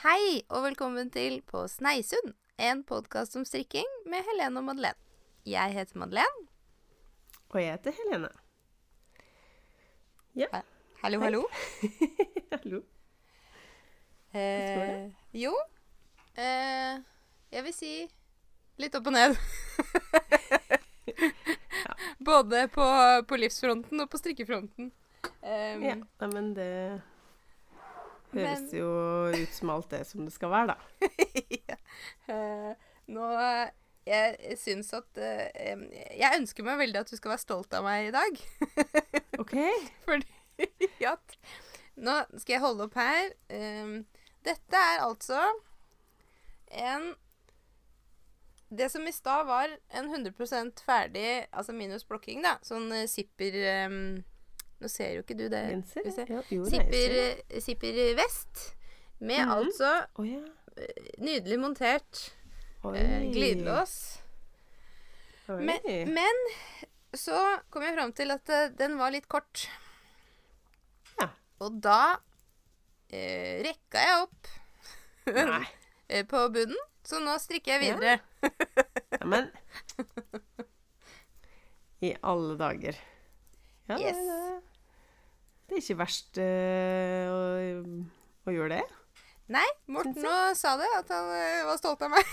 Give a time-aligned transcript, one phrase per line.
[0.00, 4.96] Hei, og velkommen til På Sneisund, en podkast om strikking med Helene og Madeleine.
[5.44, 6.46] Jeg heter Madeleine.
[7.50, 8.30] Og jeg heter Helene.
[10.40, 10.62] Ja.
[11.02, 11.26] Hallo, Hei.
[11.26, 11.42] hallo.
[12.54, 12.80] Hallo.
[14.32, 15.52] Eh, jo,
[16.38, 16.96] eh,
[17.52, 17.92] jeg vil si
[18.80, 19.36] litt opp og ned.
[22.30, 22.88] Både på,
[23.28, 24.92] på livsfronten og på strikkefronten.
[25.44, 25.96] Um, Ja,
[26.32, 26.70] men det
[28.34, 28.88] høres Men- jo
[29.34, 31.10] ut som alt det som det skal være, da.
[31.70, 31.78] ja.
[32.30, 33.30] uh, nå
[34.06, 35.82] Jeg syns at uh,
[36.16, 38.38] Jeg ønsker meg veldig at du skal være stolt av meg i dag.
[39.42, 39.56] OK.
[40.06, 40.68] Fordi
[41.14, 41.36] at
[42.00, 43.34] Nå skal jeg holde opp her.
[43.52, 44.06] Em,
[44.46, 45.40] dette er altså
[46.72, 47.10] en
[48.70, 53.56] Det som i stad var en 100% ferdig, altså minus blokking, da, sånn eh, zipper
[53.66, 53.96] em,
[54.80, 55.62] Nå ser jo ikke du det.
[55.74, 56.24] Genser?
[56.30, 58.70] Ja, jo, Zipper, eh, zipper vest.
[59.20, 59.50] Med mm.
[59.52, 60.40] altså oh, ja.
[61.20, 62.22] nydelig montert
[62.88, 64.22] eh, glidelås.
[65.50, 65.80] Men,
[66.14, 66.44] men
[67.16, 67.36] så
[67.70, 69.66] kom jeg fram til at eh, den var litt kort.
[71.18, 71.28] Ja.
[71.64, 72.20] Og da
[73.10, 74.50] eh, rekka jeg opp
[75.34, 78.20] eh, på bunnen, så nå strikker jeg videre.
[79.18, 79.50] Ja, men
[82.06, 82.96] I alle dager.
[83.90, 84.69] Ja, Yes.
[85.70, 87.38] Det, er ikke verst eh, å,
[88.46, 89.00] å gjøre det.
[89.50, 92.26] Nei, Morten òg sa det, at han eh, var stolt av meg.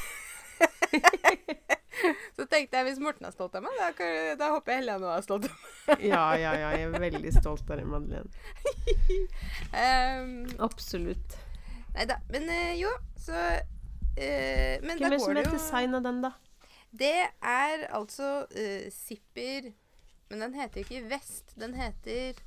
[2.38, 5.16] så tenkte jeg hvis Morten er stolt av meg, da, da håper jeg Helene òg
[5.16, 6.04] er stolt av meg.
[6.06, 6.72] Ja, ja, ja.
[6.78, 8.30] Jeg er veldig stolt av deg, Madeleine.
[9.74, 11.38] Um, Absolutt.
[11.96, 12.20] nei da.
[12.34, 15.58] Men eh, jo, så eh, Men Hvem da er det som er det har jo
[15.58, 16.36] designa den, da?
[16.98, 19.72] Det er altså uh, Zipper
[20.32, 21.58] Men den heter jo ikke Vest.
[21.60, 22.38] Den heter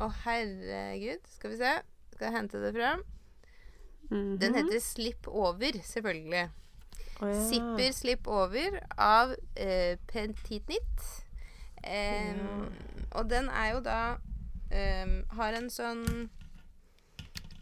[0.00, 1.26] Å, herregud.
[1.36, 1.72] Skal vi se.
[2.14, 3.04] Skal jeg hente det fram?
[4.10, 4.38] -hmm.
[4.38, 6.50] Den heter Slip Over, selvfølgelig.
[7.20, 7.48] Oh, ja.
[7.48, 11.24] Zipper Slip Over av eh, Petitnit.
[11.84, 12.66] Eh, ja.
[13.10, 14.00] Og den er jo da
[14.70, 16.02] eh, Har en sånn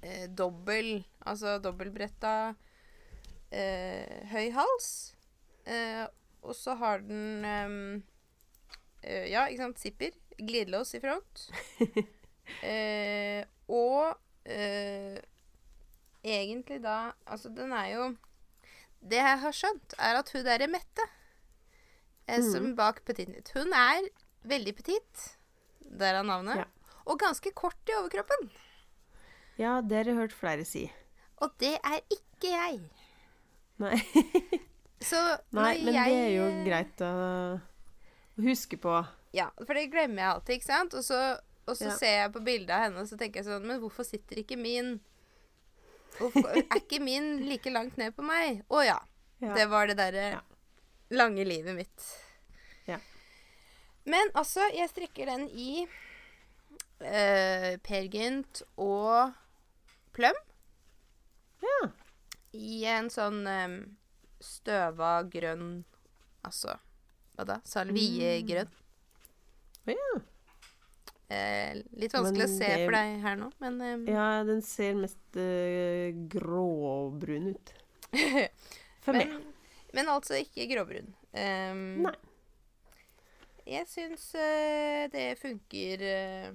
[0.03, 2.55] eh, dobbel Altså dobbeltbretta
[3.51, 4.91] eh, høy hals.
[5.67, 6.07] Eh,
[6.43, 9.83] og så har den eh, Ja, ikke sant.
[9.83, 10.15] Zipper.
[10.39, 11.49] Glidelås i front.
[12.65, 14.15] eh, og
[14.49, 15.19] eh,
[16.25, 18.07] egentlig da Altså, den er jo
[19.01, 21.07] Det jeg har skjønt, er at hun derre Mette,
[22.27, 24.09] eh, som bak Petit Nytt Hun er
[24.49, 25.25] veldig petit,
[26.01, 26.63] er navnet.
[26.63, 26.95] Ja.
[27.11, 28.51] Og ganske kort i overkroppen.
[29.59, 30.87] Ja, det har jeg hørt flere si.
[31.43, 32.79] Og det er ikke jeg.
[33.83, 33.99] Nei,
[35.11, 35.19] Så
[35.55, 37.13] Nei men jeg, det er jo greit å
[38.39, 38.95] å huske på.
[39.35, 40.95] Ja, for det glemmer jeg alltid, ikke sant?
[40.97, 41.19] Og så,
[41.69, 41.97] og så Ja.
[42.01, 44.57] ser jeg på bildet av henne, og så tenker jeg sånn Men hvorfor sitter ikke
[44.59, 44.95] min
[46.19, 48.63] Hvorfor er ikke min like langt ned på meg?
[48.73, 48.99] Å ja.
[49.41, 49.53] Ja.
[49.55, 50.41] Det var det derre Ja.
[51.15, 52.07] lange livet mitt.
[52.89, 52.99] Ja.
[54.05, 55.87] Men altså, jeg strikker den i
[57.03, 59.33] uh, Per Gynt og
[60.17, 60.35] Pløm.
[61.63, 61.91] Ja.
[62.59, 63.79] I en sånn um,
[64.43, 65.85] støva grønn
[66.47, 66.75] Altså,
[67.37, 67.61] hva da?
[67.69, 68.71] Salviegrønn.
[69.87, 69.93] Mm.
[69.95, 70.21] ja.
[71.29, 74.63] Eh, litt vanskelig Men å se det- for deg her nå, men eh, ja, den
[74.65, 77.73] ser mest eh, gråbrun ut.
[79.05, 79.29] For meg.
[79.29, 79.43] men,
[79.93, 81.11] men altså ikke gråbrun.
[81.37, 82.15] Um, Nei.
[83.69, 86.49] Jeg syns eh, det funker eh,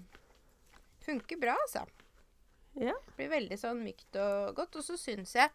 [1.06, 1.84] Funker bra, altså.
[2.80, 2.94] Ja.
[3.18, 4.78] Blir veldig sånn mykt og godt.
[4.80, 5.52] Og så syns jeg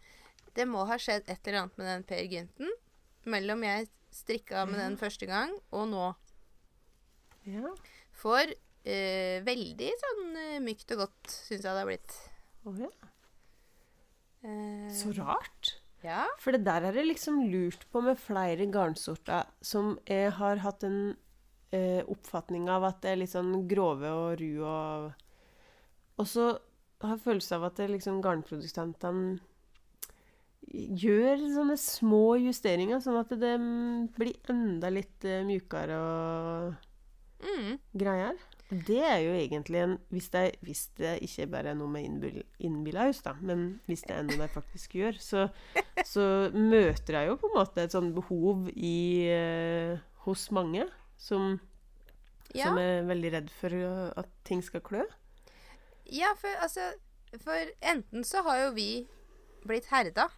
[0.54, 2.70] det må ha skjedd et eller annet med den Per Gynten
[3.28, 6.04] mellom jeg strikka med den første gang og nå.
[7.48, 7.72] ja.
[8.18, 8.50] For
[8.88, 12.16] eh, veldig sånn eh, mykt og godt syns jeg det har blitt.
[12.68, 12.90] Å ja.
[14.42, 15.74] Eh, Så rart.
[16.04, 16.24] ja.
[16.38, 20.84] For det der er det liksom lurt på med flere garnsorter som jeg har hatt
[20.86, 21.16] en
[21.74, 25.24] eh, oppfatning av at det er litt sånn grove og ru og
[26.18, 26.48] Og så
[27.02, 29.38] har jeg følelse av at det liksom garnprodusentene
[30.68, 36.84] gjør sånne små justeringer, sånn at det mm, blir enda litt eh, mjukere og
[37.38, 37.76] Mm.
[37.94, 38.34] greier.
[38.68, 42.44] Det er jo egentlig en Hvis det, hvis det ikke bare er noe med innbillaus
[42.60, 45.46] innbilla hus, da, men hvis det er noe de faktisk gjør, så,
[46.04, 48.98] så møter jeg jo på en måte et sånn behov i
[49.32, 50.84] eh, hos mange
[51.16, 51.56] som,
[52.54, 52.68] Ja.
[52.68, 55.02] som er veldig redd for uh, at ting skal klø.
[56.12, 56.92] ja, for altså
[57.42, 59.06] For enten så har jo vi
[59.68, 60.28] blitt herda.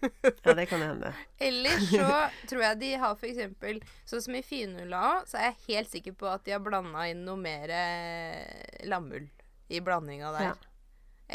[0.44, 1.12] Ja, det kan hende.
[1.42, 2.08] Eller så
[2.50, 6.14] tror jeg de har for eksempel Sånn som i finulla, så er jeg helt sikker
[6.20, 9.26] på at de har blanda inn noe mer eh, lammull
[9.68, 10.50] i blandinga der.
[10.50, 10.54] Ja.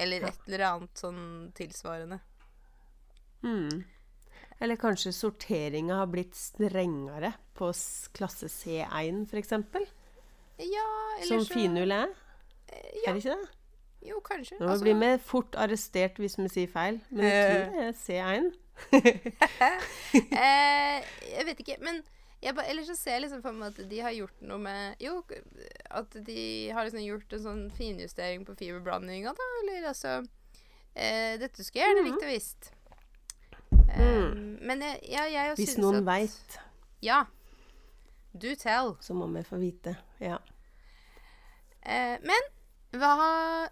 [0.03, 2.17] Eller et eller annet sånn tilsvarende.
[3.43, 3.83] Mm.
[4.63, 7.69] Eller kanskje sorteringa har blitt strengere på
[8.15, 9.51] klasse C1, f.eks.
[10.63, 10.87] Ja,
[11.19, 12.13] eller Som så finull er.
[12.67, 13.49] eh, Ja, Er det ikke det?
[14.09, 14.57] Jo, kanskje.
[14.59, 17.93] Nå Altså, blir vi fort arrestert hvis vi sier feil, men jeg tror det er
[18.03, 18.51] C1.
[20.13, 21.03] eh,
[21.37, 22.01] jeg vet ikke, men
[22.43, 24.95] jeg ba, ellers så ser jeg liksom for meg at de har gjort noe med
[24.99, 25.21] Jo,
[25.95, 26.39] at de
[26.75, 29.49] har liksom gjort en sånn finjustering på fiberblandinga, da.
[29.61, 30.15] Eller altså
[30.95, 32.71] eh, Dette skulle jeg gjerne likt å visst.
[33.93, 35.61] Um, Men jeg, ja, jeg Mm.
[35.61, 36.59] Hvis noen at veit,
[37.05, 37.23] Ja.
[38.33, 38.95] Do tell.
[38.99, 39.95] så må vi få vite.
[40.19, 40.39] Ja.
[41.85, 42.47] Eh, men
[42.99, 43.13] hva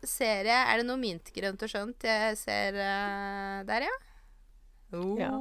[0.07, 0.61] ser jeg?
[0.61, 3.97] Er det noe mintgrønt og skjønt jeg ser uh, der, ja?
[4.97, 5.13] Oh.
[5.19, 5.31] Ja.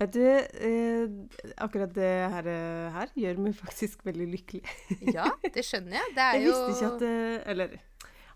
[0.00, 4.62] Vet du, eh, akkurat det her, eh, her gjør meg faktisk veldig lykkelig.
[5.16, 6.14] ja, det skjønner jeg.
[6.16, 7.74] Det er Jeg jo visste ikke at Eller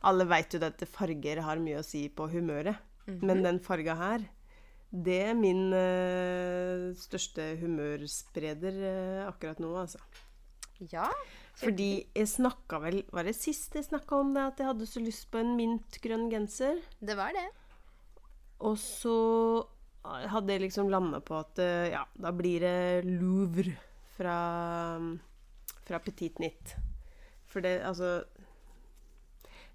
[0.04, 2.76] alle veit jo at farger har mye å si på humøret.
[3.24, 4.22] Men den farga her,
[4.94, 10.00] det er min eh, største humørspreder eh, akkurat nå, altså.
[10.92, 11.08] Ja.
[11.60, 15.02] Fordi jeg snakka vel Var det sist jeg snakka om det, at jeg hadde så
[15.02, 16.80] lyst på en mintgrønn genser?
[16.98, 17.46] Det var det.
[18.64, 19.14] Og så
[20.04, 23.72] hadde jeg liksom landa på at eh, ja, da blir det Louvre
[24.16, 24.36] fra,
[25.86, 26.74] fra Petit Nitt.
[27.48, 28.24] For det, altså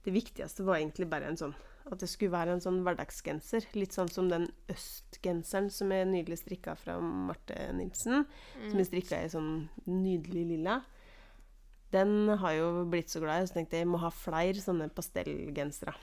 [0.03, 1.53] Det viktigste var egentlig bare en sånn
[1.89, 3.65] At det skulle være en sånn hverdagsgenser.
[3.79, 8.27] Litt sånn som den østgenseren som jeg nydelig strikka fra Marte Nilsen.
[8.67, 9.53] Som jeg strikka i sånn
[9.87, 10.81] nydelig lilla.
[11.93, 14.89] Den har jo blitt så glad i, så tenkte jeg jeg må ha flere sånne
[14.93, 15.95] pastellgensere.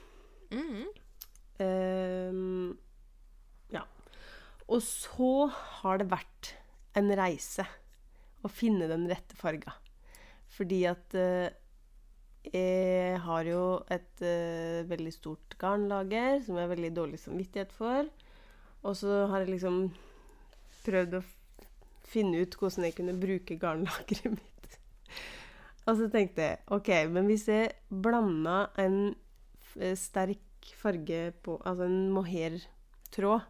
[0.51, 0.87] Mm.
[1.63, 2.77] Ehm,
[3.73, 3.83] ja.
[4.67, 5.47] Og så
[5.81, 6.53] har det vært
[6.97, 7.65] en reise
[8.45, 9.75] å finne den rette farga.
[10.57, 11.47] Fordi at uh,
[12.47, 13.63] jeg har jo
[13.93, 18.07] et uh, veldig stort garnlager som jeg har veldig dårlig samvittighet for.
[18.83, 19.81] Og så har jeg liksom
[20.87, 21.25] prøvd å
[22.07, 24.56] finne ut hvordan jeg kunne bruke garnlageret mitt.
[25.87, 27.71] Og så tenkte jeg OK, men hvis jeg
[28.03, 29.15] blanda en
[29.79, 30.43] eh, sterk
[30.75, 33.45] farge på Altså en mohair-tråd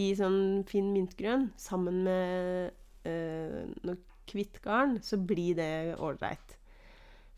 [0.00, 2.70] i sånn fin mintgrønn sammen med
[3.10, 3.98] øh, noe
[4.30, 6.54] hvitt garn, så blir det ålreit.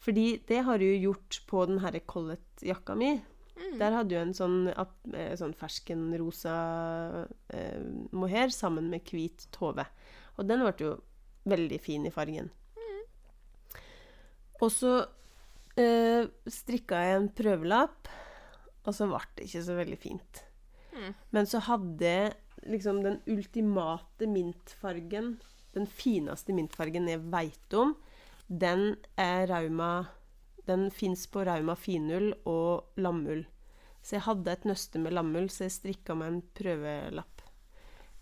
[0.00, 3.14] Fordi det har du jo gjort på den herre Collett-jakka mi.
[3.80, 6.54] Der hadde du en sånn, eh, sånn ferskenrosa
[7.52, 7.80] eh,
[8.16, 9.84] mohair sammen med hvit tove.
[10.38, 10.94] Og den ble jo
[11.48, 12.48] veldig fin i fargen.
[14.60, 14.94] Og så
[15.80, 18.10] eh, strikka jeg en prøvelapp,
[18.84, 20.42] og så ble det ikke så veldig fint.
[20.96, 21.12] Mm.
[21.36, 22.34] Men så hadde jeg
[22.68, 25.34] liksom den ultimate mintfargen,
[25.76, 27.94] den fineste mintfargen jeg veit om,
[28.50, 30.08] den er Rauma
[30.66, 33.40] Den fins på Rauma finull og lammull.
[34.04, 37.40] Så jeg hadde et nøste med lammull, så jeg strikka meg en prøvelapp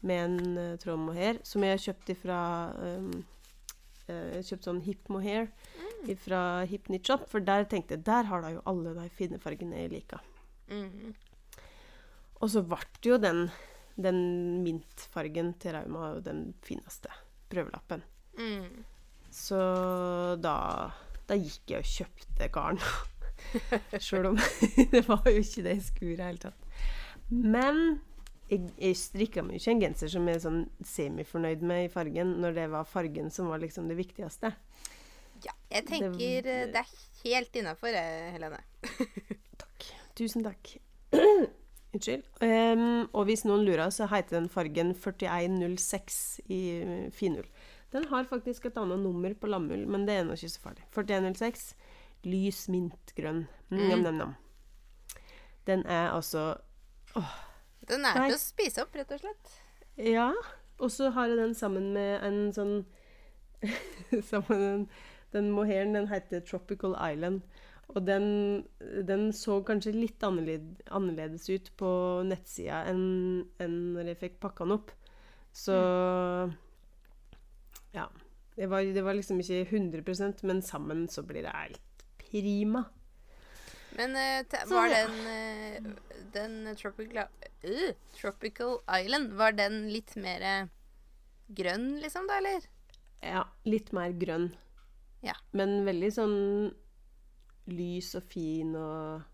[0.01, 2.41] med en uh, tråd mohair som jeg kjøpte fra
[2.79, 3.11] um,
[4.07, 8.29] uh, Jeg kjøpte sånn hip mohair fra Hip Knit Shop, for der tenkte jeg der
[8.31, 10.23] har da jo alle de fine fargene jeg liker.
[10.69, 11.15] Mm.
[12.39, 13.49] Og så ble jo den,
[13.97, 14.21] den
[14.63, 17.11] mintfargen til Rauma den fineste
[17.51, 18.05] prøvelappen.
[18.39, 18.85] Mm.
[19.35, 19.59] Så
[20.41, 20.57] da,
[21.29, 22.83] da gikk jeg og kjøpte garn.
[24.05, 24.39] Sjøl om
[24.93, 26.69] det var jo ikke det jeg skulle i det hele tatt.
[27.29, 27.83] Men
[28.49, 32.39] jeg, jeg strikka meg ikke en genser som jeg er sånn semifornøyd med i fargen,
[32.43, 34.55] når det var fargen som var liksom det viktigste.
[35.45, 36.93] Ja, jeg tenker det, det er
[37.23, 37.95] helt innafor,
[38.35, 38.61] Helene.
[39.63, 39.89] Takk.
[40.19, 40.75] Tusen takk.
[41.95, 42.25] Unnskyld.
[42.43, 46.19] Um, og hvis noen lurer, så heter den fargen 4106
[46.53, 47.47] i eh, finull.
[47.95, 50.85] Den har faktisk et annet nummer på lammull, men det er nå ikke så farlig.
[50.93, 51.71] 4106.
[52.29, 53.47] Lys mintgrønn.
[53.71, 54.37] Mm, nam, nam, Mm.
[55.69, 56.55] Den er altså
[57.89, 59.51] Den er til å spise opp, rett og slett.
[60.01, 60.31] Ja.
[60.79, 62.75] Og så har jeg den sammen med en sånn
[64.31, 64.85] Sammen med den,
[65.33, 67.43] den mohairen, den heter Tropical Island.
[67.89, 68.67] Og den,
[69.09, 71.91] den så kanskje litt annerledes, ut på
[72.29, 74.95] nettsida enn enn når jeg fikk pakka den opp.
[75.53, 75.77] Så
[77.97, 78.09] Ja.
[78.59, 82.89] Det var, det var liksom ikke 100% men sammen så blir det helt prima.
[83.95, 85.93] Men uh, var den, uh,
[86.35, 87.31] den tropical,
[87.65, 90.69] uh, tropical Island Var den litt mer
[91.49, 92.67] grønn, liksom, da, eller?
[93.23, 94.51] Ja, litt mer grønn.
[95.25, 95.35] Ja.
[95.57, 96.37] Men veldig sånn
[97.69, 99.25] lys og fin og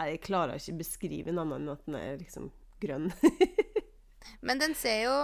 [0.00, 2.50] Jeg klarer ikke beskrive den annet enn at den er liksom
[2.80, 3.10] grønn.
[4.46, 5.16] Men den ser jo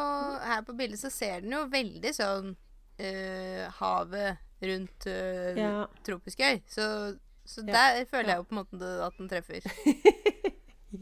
[0.42, 5.72] Her på bildet så ser den jo veldig sånn øh, havet rundt øh, ja.
[6.04, 6.60] tropisk øy.
[6.66, 7.72] Så, så Ja.
[7.72, 9.60] der føler jeg jo på en måte at den treffer.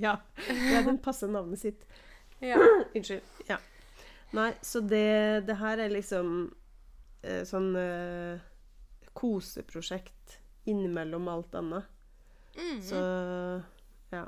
[0.01, 0.17] Ja.
[0.49, 1.85] ja, den passer navnet sitt.
[2.43, 2.57] Ja.
[2.97, 3.23] Unnskyld.
[3.47, 3.61] Ja.
[4.35, 6.31] Nei, så det, det her er liksom
[7.23, 7.69] øh, sånn
[9.15, 10.39] koseprosjekt
[10.71, 11.91] innimellom alt annet.
[12.55, 12.83] Mhm.
[12.83, 13.01] Så
[14.15, 14.27] ja.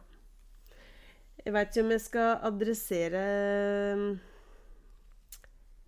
[1.45, 3.23] Jeg veit ikke om jeg skal adressere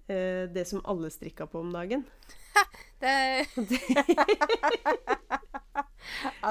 [0.06, 2.06] eh, det som alle strikka på om dagen.
[2.98, 3.46] Det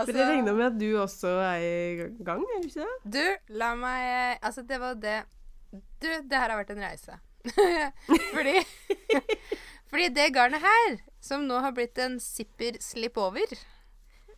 [0.05, 3.15] For jeg regner med at du også er i gang, er du ikke det?
[3.17, 5.17] Du, la meg Altså, det var det
[5.73, 7.17] Du, det her har vært en reise.
[8.35, 8.55] fordi
[9.91, 10.97] Fordi det garnet her,
[11.27, 13.57] som nå har blitt en zipper slipover,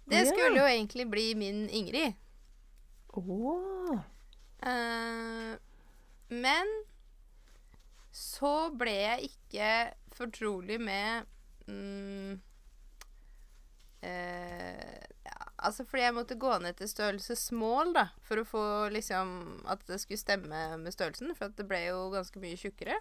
[0.10, 2.14] det skulle jo egentlig bli min Ingrid.
[3.14, 4.00] Åh.
[4.60, 5.56] Uh,
[6.30, 6.72] men
[8.12, 9.70] så ble jeg ikke
[10.18, 11.30] fortrolig med
[11.70, 12.34] mm,
[14.04, 18.66] uh, ja, Altså fordi jeg måtte gå ned til størrelse small, da, for å få
[18.92, 23.00] liksom At det skulle stemme med størrelsen, for det ble jo ganske mye tjukkere.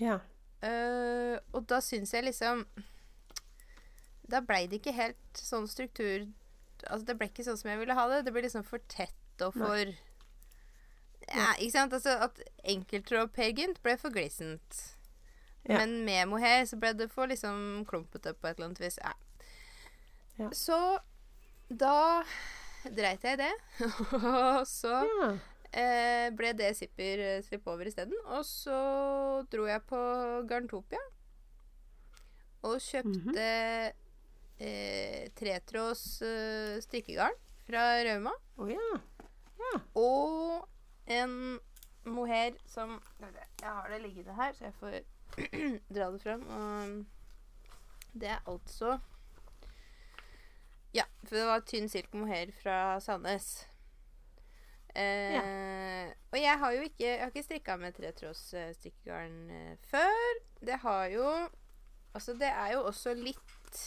[0.00, 0.20] Ja.
[0.62, 2.60] Eh, og da syns jeg liksom
[4.30, 6.28] Da blei det ikke helt sånn struktur
[6.86, 8.20] Altså, det ble ikke sånn som jeg ville ha det.
[8.26, 9.90] Det ble liksom for tett og for
[11.30, 11.94] Ja, ikke sant?
[11.94, 14.80] Altså, at enkelttråd Per Gynt ble for glissent.
[15.62, 15.78] Ja.
[15.78, 18.98] Men med mohair så ble det for liksom klumpete på et eller annet vis.
[18.98, 19.14] Ja.
[20.40, 20.50] Ja.
[20.50, 20.80] Så
[21.70, 22.24] da
[22.90, 23.52] dreit jeg i det.
[24.18, 25.30] og så ja.
[25.72, 28.16] Eh, ble det zipper eh, slipover isteden.
[28.36, 28.78] Og så
[29.52, 30.00] dro jeg på
[30.48, 31.02] Garntopia
[32.62, 33.46] og kjøpte
[34.62, 38.34] eh, tretråds eh, strikkegarn fra Rauma.
[38.56, 39.00] Oh, ja.
[39.98, 40.68] Og
[41.06, 41.58] en
[42.04, 45.00] mohair som Jeg har det liggende her, så jeg får
[45.94, 46.46] dra det fram.
[46.46, 47.04] Og
[48.12, 48.98] det er altså
[50.94, 53.66] Ja, for det var tynn silk mohair fra Sandnes.
[54.94, 58.42] Eh, Og jeg har jo ikke Jeg har ikke strikka med tretråds
[58.76, 60.40] strikkegarn eh, før.
[60.60, 61.28] Det har jo
[62.12, 63.78] Altså, det er jo også litt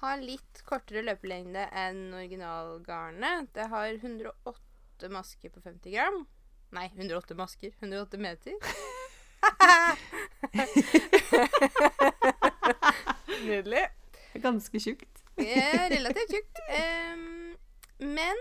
[0.00, 3.48] Har litt kortere løpelengde enn originalgarnet.
[3.54, 6.20] Det har 108 masker på 50 gram.
[6.74, 7.72] Nei, 108 masker.
[7.80, 8.52] 108 meter.
[13.46, 13.86] Nydelig.
[14.46, 15.22] Ganske tjukt.
[15.38, 16.62] Relativt tjukt.
[16.68, 17.56] Um,
[17.98, 18.36] men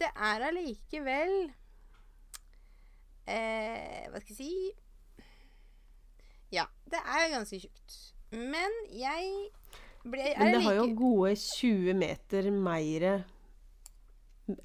[0.00, 1.34] det er allikevel
[3.30, 4.54] eh, Hva skal jeg si
[6.54, 8.00] Ja, det er ganske tjukt.
[8.34, 9.30] Men jeg
[10.04, 13.08] ble er Men det har jo gode 20 meter mer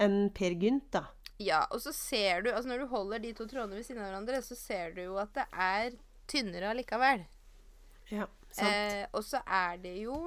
[0.04, 1.06] enn Per Gynt, da.
[1.40, 4.10] Ja, og så ser du altså Når du holder de to trådene ved siden av
[4.10, 5.96] hverandre, så ser du jo at det er
[6.30, 7.24] tynnere allikevel.
[8.12, 8.68] Ja, sant.
[8.68, 10.18] Eh, og så er det jo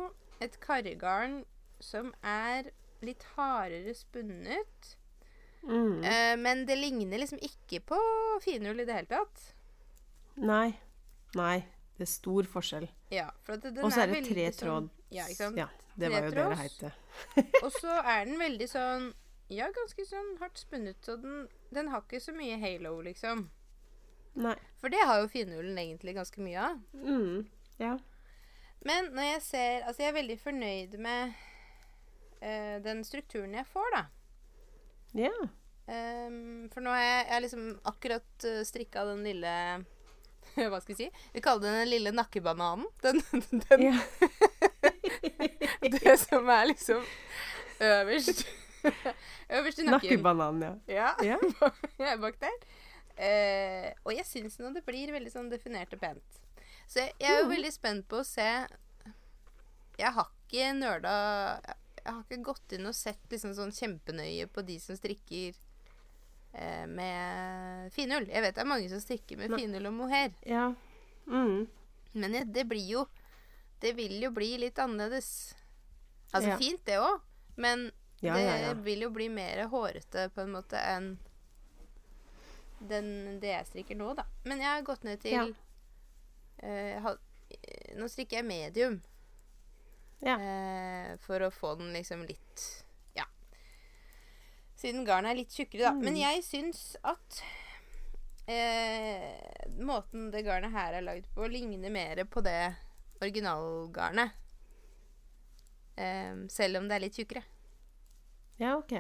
[0.42, 1.42] et karregarn
[1.82, 2.72] som er
[3.06, 4.96] litt hardere spunnet.
[5.62, 6.02] Mm.
[6.04, 7.98] Eh, men det ligner liksom ikke på
[8.42, 9.44] finull i det hele tatt.
[10.42, 10.72] Nei.
[11.38, 11.60] Nei.
[11.96, 12.88] Det er stor forskjell.
[13.12, 14.90] Ja, for Og så er det tre sånn- tråd.
[15.12, 15.58] Ja, ikke sant.
[15.60, 16.84] Ja, det var jo det det het.
[17.64, 19.12] Og så er den veldig sånn
[19.52, 23.50] Ja, ganske sånn hardt spunnet, så den, den har ikke så mye halo, liksom.
[24.40, 24.54] Nei.
[24.80, 26.78] For det har jo finullen egentlig ganske mye av.
[26.96, 27.42] Mm.
[27.78, 27.98] Ja.
[28.82, 31.34] Men når jeg ser Altså, jeg er veldig fornøyd med
[32.42, 34.04] eh, den strukturen jeg får, da.
[35.12, 35.32] Ja.
[35.82, 39.54] Um, for nå har jeg, jeg liksom akkurat uh, strikka den lille
[40.70, 41.08] Hva skal vi si?
[41.34, 42.86] Vi kaller den den lille nakkebananen.
[43.02, 43.18] Den,
[43.50, 43.98] den, ja.
[45.96, 47.02] Det som er liksom
[47.82, 48.44] øverst.
[49.56, 49.90] øverst i nakken.
[49.96, 51.10] Nakkebananen, ja.
[51.18, 51.38] Ja,
[51.98, 52.56] er bak der.
[53.12, 56.42] Uh, og jeg syns nå det blir veldig sånn definert og pent.
[56.86, 57.54] Så jeg, jeg er jo mm.
[57.56, 58.48] veldig spent på å se
[59.98, 61.14] Jeg har ikke nerda
[62.04, 65.54] Jeg har ikke gått inn og sett liksom sånn kjempenøye på de som strikker
[66.52, 68.26] eh, med finull.
[68.28, 70.34] Jeg vet det er mange som strikker med finull og mohair.
[70.48, 70.72] Ja.
[71.26, 71.68] Mm.
[72.12, 73.06] Men det blir jo
[73.82, 75.54] Det vil jo bli litt annerledes.
[76.32, 76.56] Altså Ja.
[76.58, 77.20] fint, det òg,
[77.56, 77.90] men
[78.22, 81.18] Ja, det vil jo bli mer hårete på en måte enn
[82.88, 84.24] den, det jeg strikker nå, da.
[84.44, 85.54] Men jeg har gått ned til
[86.62, 87.10] eh,
[87.98, 89.02] Nå strikker jeg medium.
[90.22, 90.36] Ja.
[90.38, 92.84] Eh, for å få den liksom litt
[93.18, 93.24] Ja.
[94.78, 95.92] Siden garnet er litt tjukkere, da.
[95.92, 96.20] Men Mm.
[96.20, 97.42] jeg syns at
[98.48, 102.74] eh, måten det garnet her er lagd på, ligner mer på det
[103.22, 104.30] originalgarnet.
[105.96, 107.42] Eh, selv om det er litt tjukkere.
[108.58, 108.94] Ja, OK.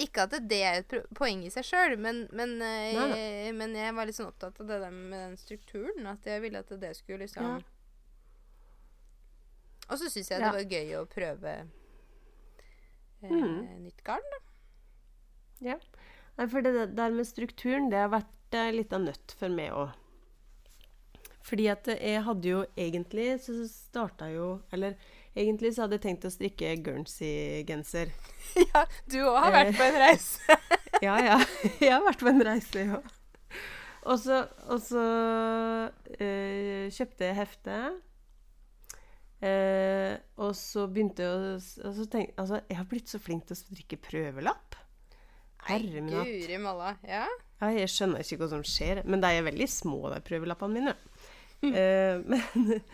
[0.00, 3.92] Ikke at det er et poeng i seg sjøl, men, men, eh, Nei, men jeg
[3.94, 6.06] var litt sånn opptatt av det der med den strukturen.
[6.08, 7.58] At jeg ville at det skulle liksom Ja.
[9.90, 10.50] Og så syns jeg Ja.
[10.52, 11.54] det var gøy å prøve
[13.22, 13.84] eh, Mm.
[13.84, 14.38] nytt garn, da.
[16.38, 19.72] Nei, for det der med strukturen, det har vært eh, litt av nøtt for meg
[19.76, 19.90] òg.
[21.44, 24.94] Fordi at jeg hadde jo egentlig så starta jo Eller
[25.34, 28.12] egentlig så hadde jeg tenkt å strikke Guernsey-genser.
[28.74, 30.58] Ja, du òg har vært på en reise.
[31.02, 31.38] Ja, ja.
[31.80, 33.06] Jeg har vært på en reise, jeg òg.
[34.10, 35.00] Og så, og så
[36.20, 38.00] øh, kjøpte jeg heftet.
[39.40, 43.56] Eh, og så begynte jeg å altså, og Altså, jeg har blitt så flink til
[43.56, 44.78] å strikke prøvelapp.
[45.68, 47.04] Herre min hatt.
[47.08, 47.26] Ja.
[47.60, 49.02] Ja, jeg skjønner ikke hva som skjer.
[49.04, 50.96] Men de er veldig små, de prøvelappene mine.
[51.60, 52.84] Eh, men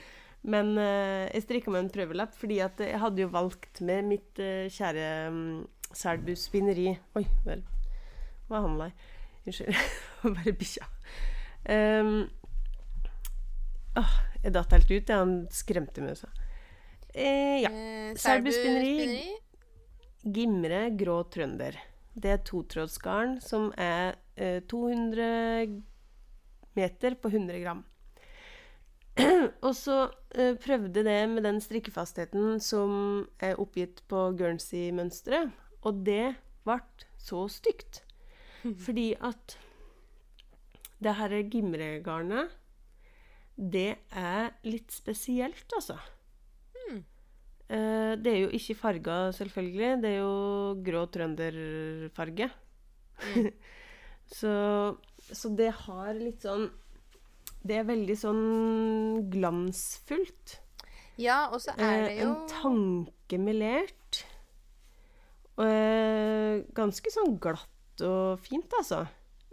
[0.47, 4.39] men eh, jeg strikka meg en prøvelapp fordi at jeg hadde jo valgt med mitt
[4.43, 5.65] eh, kjære um,
[5.97, 7.65] Selbu spinneri Oi, vel.
[8.47, 8.97] Hva handla jeg?
[9.47, 9.81] Unnskyld.
[10.37, 10.87] Bare bikkja.
[11.71, 12.13] Um,
[13.99, 14.15] åh,
[14.47, 15.11] jeg datt helt ut.
[15.11, 15.17] Jeg.
[15.17, 16.17] Han skremte meg.
[16.21, 16.31] Så.
[17.13, 17.73] Eh, ja.
[17.73, 18.53] Eh, Selbu.
[20.27, 21.79] Gimre grå trønder.
[22.17, 25.77] Det er totrådsgarn som er eh, 200
[26.77, 27.85] meter på 100 gram.
[29.67, 29.99] og så
[30.37, 32.91] eh, prøvde det med den strikkefastheten som
[33.41, 35.55] er oppgitt på Guernsey-mønsteret,
[35.87, 36.35] og det
[36.67, 36.81] ble
[37.21, 38.03] så stygt.
[38.85, 39.57] Fordi at
[41.05, 42.53] det her gimregarnet,
[43.57, 45.97] det er litt spesielt, altså.
[47.67, 50.03] Eh, det er jo ikke farga, selvfølgelig.
[50.03, 52.51] Det er jo grå trønderfarge.
[54.39, 54.53] så,
[55.19, 56.67] så det har litt sånn
[57.67, 58.43] Det er veldig sånn
[59.33, 60.59] glansfullt.
[61.19, 64.21] Ja, og så er det Eh, jo en tankemelert.
[65.57, 69.07] Eh, ganske sånn glatt og fint, altså.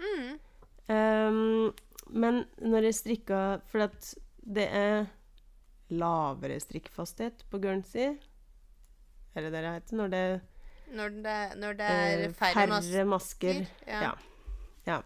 [0.03, 0.33] mm.
[0.91, 1.71] Ehm,
[2.13, 3.37] men når jeg strikka
[3.69, 3.89] For
[4.43, 5.05] det er
[5.93, 8.15] lavere strikkfasthet på Guernsey.
[9.33, 9.97] Er det det det heter?
[9.99, 10.25] Når det
[10.93, 13.63] Når det, når det er eh, færre, færre masker.
[13.87, 14.01] Ja.
[14.03, 14.11] Ja.
[14.85, 14.99] Ja.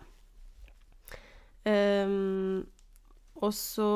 [1.67, 2.65] Um,
[3.43, 3.89] og så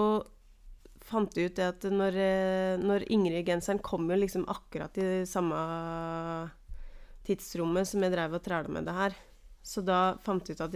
[1.02, 5.58] fant jeg ut det at når, eh, når Ingrid-genseren kom jo liksom akkurat i samme
[7.28, 9.18] tidsrommet som jeg drev og træla med det her.
[9.64, 10.76] Så da fant jeg ut at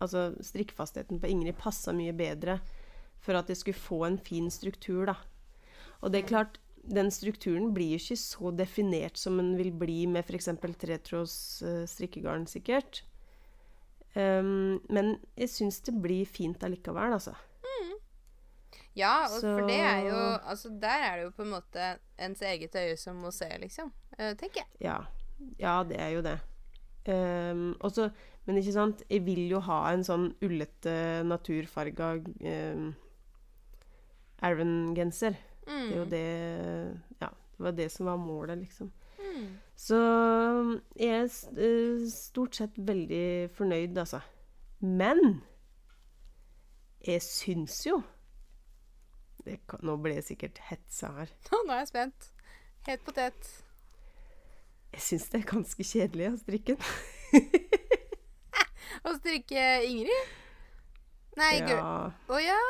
[0.00, 2.60] altså, strikkfastheten på Ingrid passa mye bedre
[3.22, 5.16] for at jeg skulle få en fin struktur, da.
[6.02, 10.00] Og det er klart, den strukturen blir jo ikke så definert som den vil bli
[10.10, 10.48] med f.eks.
[10.80, 13.04] tretråds uh, strikkegarn, sikkert.
[14.16, 17.36] Um, men jeg syns det blir fint allikevel, altså.
[18.92, 21.84] Ja, og for det er jo Altså, der er det jo på en måte
[22.20, 23.92] ens eget øye som må se, liksom.
[24.18, 24.68] Uh, tenker jeg.
[24.80, 24.98] Ja.
[25.58, 26.38] ja, det er jo det.
[27.02, 28.10] Um, også,
[28.46, 30.94] men ikke sant, jeg vil jo ha en sånn ullete,
[31.26, 32.92] naturfarga um,
[34.42, 35.38] Aron-genser.
[35.66, 35.86] Mm.
[35.88, 36.26] Det er jo det
[37.22, 38.92] Ja, det var det som var målet, liksom.
[39.18, 39.46] Mm.
[39.78, 39.98] Så
[40.98, 44.20] jeg er eh, stort sett veldig fornøyd, altså.
[44.82, 45.42] Men
[47.06, 48.02] jeg syns jo
[49.42, 51.34] det kan, Nå ble jeg sikkert hetsa her.
[51.66, 52.32] Nå er jeg spent.
[52.86, 53.48] Het potet.
[54.92, 56.88] Jeg syns det er ganske kjedelig å strikke den.
[59.08, 60.34] å strikke Ingrid?
[61.40, 61.78] Nei, Gør...
[61.78, 62.64] Ja, Å ja!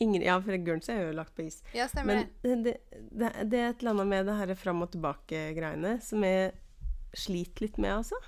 [0.00, 1.62] Ingrid, ja, for Guernsey er jo lagt på is.
[1.74, 2.74] Ja, stemmer Men det.
[2.92, 6.52] det, det, er et eller annet med det her fram og tilbake-greiene som jeg
[7.16, 8.20] sliter litt med, altså.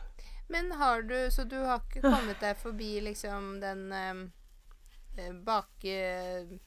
[0.52, 4.24] Men har du Så du har ikke kommet deg forbi liksom den eh,
[5.20, 5.84] eh, bak...
[5.84, 6.58] eh,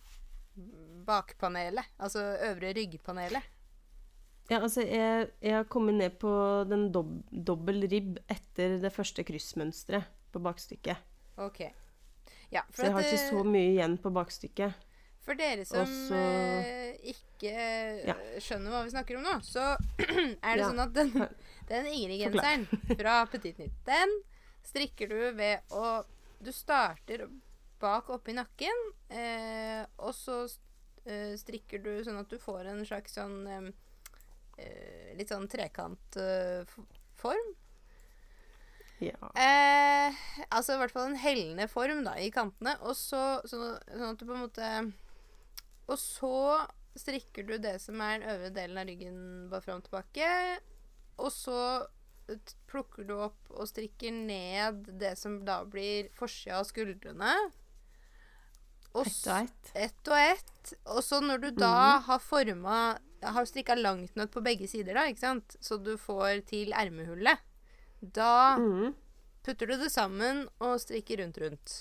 [1.06, 1.92] bakpanelet?
[2.00, 3.52] Altså øvre ryggpanelet?
[4.50, 6.30] Ja, altså, jeg, jeg har kommet ned på
[6.70, 10.98] den dob dobbel ribb etter det første kryssmønsteret på bakstykket.
[11.42, 11.64] OK.
[12.54, 14.76] Ja, Så jeg har ikke eh, så mye igjen på bakstykket.
[15.26, 18.14] For dere som Også, eh, ikke eh, Ja.
[18.38, 19.64] skjønner hva vi snakker om nå, så
[20.46, 20.70] er det Ja.
[20.70, 21.10] sånn at den,
[21.72, 22.68] den Ingrid-genseren
[23.00, 24.14] fra Petit Nytt, den
[24.66, 26.04] strikker du ved å
[26.46, 27.26] Du starter
[27.82, 28.78] bak oppi nakken,
[29.10, 30.44] eh, og så
[31.08, 33.72] eh, strikker du sånn at du får en slags sånn eh, eh,
[35.16, 37.54] Litt sånn trekantform.
[39.04, 39.28] Ja.
[39.36, 40.16] Eh,
[40.56, 42.78] altså i hvert fall en hellende form da, i kantene.
[42.88, 44.70] Og så, sånn, sånn at du på en måte
[45.92, 46.64] Og så
[46.96, 49.20] strikker du det som er den øvre delen av ryggen
[49.52, 50.30] bare fram og tilbake.
[51.20, 51.60] Og så
[52.72, 57.34] plukker du opp og strikker ned det som da blir forsida av skuldrene.
[58.96, 59.72] Og Ett og ett.
[59.76, 60.74] Et og ett.
[60.96, 65.06] Og så når du da har forma Har strikka langt nok på begge sider, da,
[65.10, 67.42] ikke sant, så du får til ermehullet,
[68.02, 68.94] da mm.
[69.46, 71.76] putter du det sammen og strikker rundt rundt.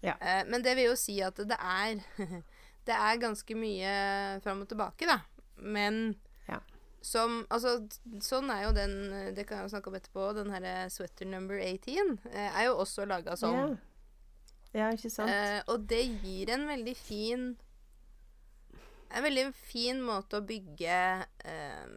[0.00, 0.16] Ja.
[0.20, 2.00] Eh, men det vil jo si at det er
[2.88, 3.94] Det er ganske mye
[4.44, 5.20] fram og tilbake, da.
[5.56, 6.16] Men
[6.48, 6.58] Ja.
[7.02, 7.86] som Altså,
[8.24, 10.32] sånn er jo den Det kan jeg jo snakke om etterpå.
[10.34, 13.76] Den herre Sweater number 18 eh, er jo også laga sånn.
[14.72, 14.80] Ja.
[14.80, 15.30] ja, ikke sant?
[15.30, 17.50] Eh, og det gir en veldig fin
[19.10, 20.98] En veldig fin måte å bygge
[21.50, 21.94] eh,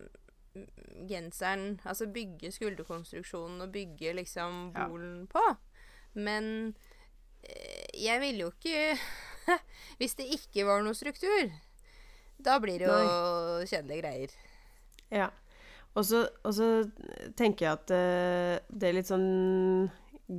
[1.10, 4.88] genseren Altså bygge skulderkonstruksjonen og bygge liksom Ja.
[4.88, 5.44] bolen på.
[6.14, 6.74] Men
[7.44, 8.98] eh, jeg ville jo ikke
[10.00, 11.52] Hvis det ikke var noe struktur,
[12.44, 14.36] da blir det jo kjedelige greier.
[15.12, 15.30] Ja.
[15.94, 16.24] Og så,
[17.38, 19.92] tenker jeg at eh, det er litt sånn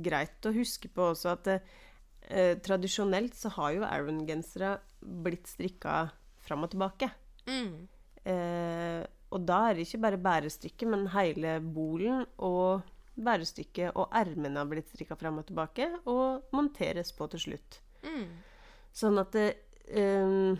[0.03, 6.09] greit å huske på også at eh, tradisjonelt så har jo Aaron-gensere blitt strikka
[6.45, 7.09] fram og tilbake.
[7.49, 7.85] Mm.
[8.25, 9.01] Eh,
[9.35, 14.69] og da er det ikke bare bærestykket, men hele bolen og bærestykket og ermene har
[14.69, 17.79] blitt strikka fram og tilbake og monteres på til slutt.
[18.05, 18.27] Mm.
[18.95, 19.47] Sånn at det,
[19.87, 20.55] eh,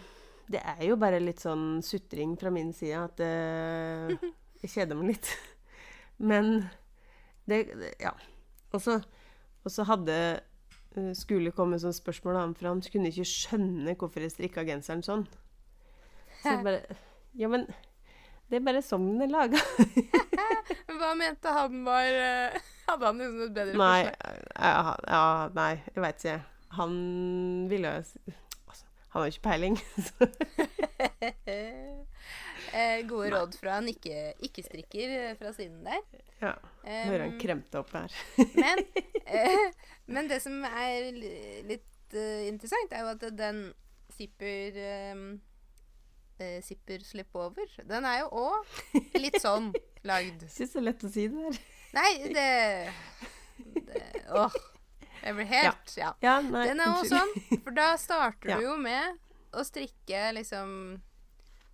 [0.52, 4.32] det er jo bare litt sånn sutring fra min side at eh,
[4.64, 5.32] jeg kjeder meg litt.
[6.32, 6.58] Men
[7.50, 8.16] det, det Ja.
[8.76, 10.16] Og så, hadde
[11.00, 14.66] eh, skulle komme sånn spørsmål av ham, for han kunne ikke skjønne hvorfor jeg strikka
[14.68, 15.24] genseren sånn.
[16.46, 16.98] Så bare
[17.36, 17.66] Ja, men
[18.50, 19.60] det er bare sånn den er laga.
[20.96, 24.44] Hva mente han var eh, Hadde han liksom et bedre Nei, forslag?
[25.10, 26.36] ja, nei, jeg veit ikke.
[26.78, 26.94] Han
[27.72, 28.20] ville altså,
[29.10, 29.76] Han har jo ikke peiling.
[32.74, 36.02] eh, gode råd fra en ikke- ikke-strikker ikke fra siden der.
[36.42, 36.54] ja,
[36.86, 38.12] Nå Hører han kremte opp her.
[38.62, 38.84] men,
[39.26, 39.72] eh,
[40.08, 41.12] men det som er
[41.66, 43.74] litt eh, interessant, er jo at den
[44.16, 45.16] zipper eh,
[46.44, 49.72] eh, Zipper slipover, den er jo òg litt sånn
[50.08, 50.46] lagd.
[50.56, 51.60] Syns det er lett å si det der.
[51.96, 52.48] Nei, det,
[53.88, 54.02] det
[54.36, 54.56] Åh.
[55.26, 56.12] Jeg blir helt Ja.
[56.22, 57.32] Ja, nei, Den er òg sånn,
[57.64, 58.60] for da starter Ja.
[58.60, 59.18] du jo med
[59.56, 61.00] å strikke liksom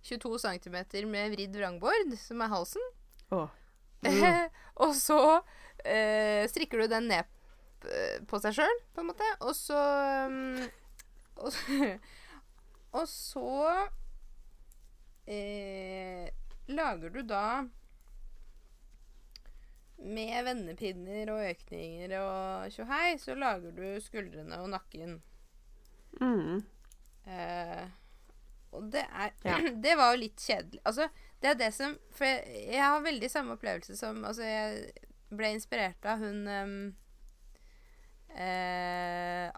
[0.06, 0.78] 22 cm
[1.10, 2.86] med vridd vrangbord, som er halsen.
[3.34, 3.50] Åh.
[4.06, 4.48] Mm.
[4.86, 5.18] og så
[5.84, 7.28] eh, strikker du den ned
[8.30, 9.26] på seg sjøl, på en måte.
[9.42, 9.78] Og så
[10.30, 10.58] um,
[11.42, 11.88] Og så,
[12.92, 13.46] og så
[15.26, 16.28] eh,
[16.72, 17.46] lager du da
[20.02, 25.20] med vendepinner og økninger og tjohei, så lager du skuldrene og nakken.
[26.20, 26.62] Mm.
[27.26, 27.84] Eh,
[28.72, 29.58] og det er Ja.
[29.84, 30.80] Det var jo litt kjedelig.
[30.84, 31.08] Altså,
[31.42, 34.92] det er det som For jeg, jeg har veldig samme opplevelse som Altså, jeg
[35.32, 36.74] ble inspirert av hun um,
[38.36, 39.48] eh,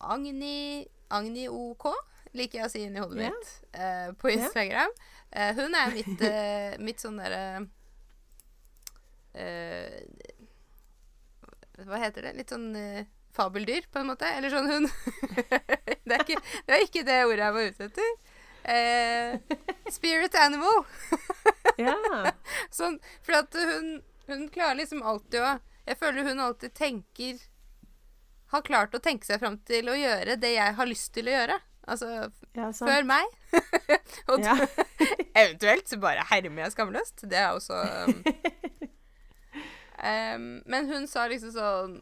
[0.00, 1.86] Agni Agni OK,
[2.36, 3.34] liker jeg å si inni hodet yeah.
[3.34, 4.92] mitt, uh, på Instagram.
[5.30, 7.42] Eh, hun er mitt, uh, mitt sånn derre
[9.38, 10.00] eh,
[11.86, 12.32] Hva heter det?
[12.40, 12.72] Litt sånn
[13.34, 14.28] fabeldyr, på en måte.
[14.36, 14.88] Eller sånn hun
[16.06, 18.12] det, er ikke, det var ikke det ordet jeg var ute etter.
[19.90, 20.82] Spirit animal.
[21.80, 22.34] yeah.
[22.74, 23.94] Sånn, for at hun,
[24.28, 25.54] hun klarer liksom alltid å
[25.88, 27.40] Jeg føler hun alltid tenker
[28.52, 31.38] Har klart å tenke seg fram til å gjøre det jeg har lyst til å
[31.38, 31.56] gjøre.
[31.90, 32.06] Altså
[32.54, 33.26] ja før meg.
[34.30, 34.54] Og Ja.
[35.42, 37.24] eventuelt så bare hermer jeg skamløst.
[37.30, 38.22] Det er også um,
[40.04, 41.98] um, Men hun sa liksom sånn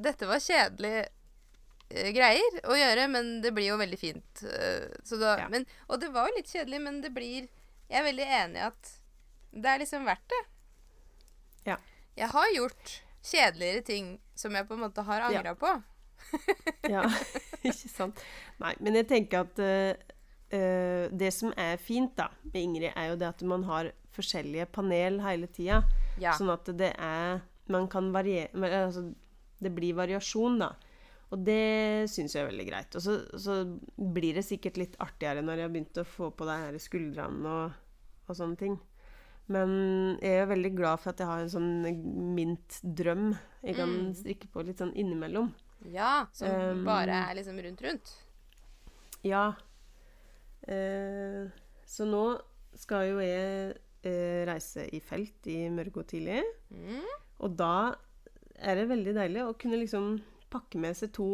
[0.00, 4.42] Dette var kjedelig eh, greier å gjøre, men det blir jo veldig fint.
[4.48, 5.48] eh, så da, Ja.
[5.52, 7.48] men, og det var jo litt kjedelig, men det blir
[7.90, 8.96] Jeg er veldig enig i at
[9.50, 10.40] det er liksom verdt det.
[11.66, 11.76] Ja.
[12.16, 12.92] Jeg har gjort
[13.26, 15.72] kjedeligere ting som jeg på en måte har angra på.
[16.88, 17.04] Ja.
[17.66, 18.20] ikke sant.
[18.62, 23.18] Nei, men jeg tenker at eh, det som er fint da med Ingrid, er jo
[23.20, 25.82] det at man har forskjellige panel hele tida.
[26.20, 26.34] Ja.
[26.38, 27.40] Sånn at det er
[27.70, 28.50] Man kan variere
[28.84, 29.04] altså,
[29.62, 30.72] Det blir variasjon, da.
[31.30, 32.96] Og det syns jeg er veldig greit.
[32.98, 33.60] Og så, så
[33.96, 37.46] blir det sikkert litt artigere når jeg har begynt å få på de her skuldrene
[37.46, 37.76] og,
[38.26, 38.74] og sånne ting.
[39.50, 39.70] Men
[40.18, 41.70] jeg er veldig glad for at jeg har en sånn
[42.34, 43.28] mint-drøm
[43.62, 44.12] jeg kan Mm.
[44.18, 45.52] strikke på litt sånn innimellom.
[45.88, 48.12] Ja som Um, bare er liksom rundt rundt.
[49.26, 49.52] Ja.
[50.68, 51.48] Eh,
[51.88, 52.24] så nå
[52.78, 53.74] skal jo jeg
[54.06, 56.42] eh, reise i felt i mørke og tidlig.
[56.70, 57.06] Mm.
[57.40, 57.96] Og da
[58.60, 60.18] er det veldig deilig å kunne liksom
[60.50, 61.28] pakke med seg to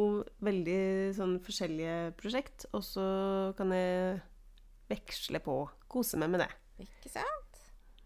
[0.44, 0.80] veldig
[1.16, 3.06] sånn forskjellige prosjekt, og så
[3.56, 4.20] kan jeg
[4.90, 6.50] veksle på, kose meg med det.
[6.84, 7.62] Ikke sant?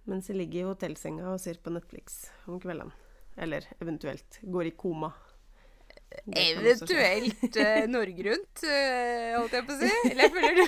[0.09, 2.95] Mens jeg ligger i hotellsenga og ser på Netflix om kveldene.
[3.41, 5.11] Eller eventuelt går i koma.
[5.11, 6.00] Det kan også skje.
[6.31, 9.91] Eventuelt uh, Norge Rundt, uh, holdt jeg på å si.
[10.11, 10.65] Eller jeg føler du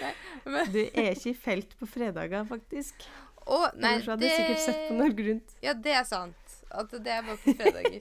[0.00, 0.12] Nei,
[0.48, 3.04] men Du er ikke i felt på fredager, faktisk.
[3.44, 5.54] Å, nei, Ellers hadde du sikkert sett på Norge Rundt.
[5.64, 6.56] Ja, det er sant.
[6.70, 8.00] At det er bare på fredager.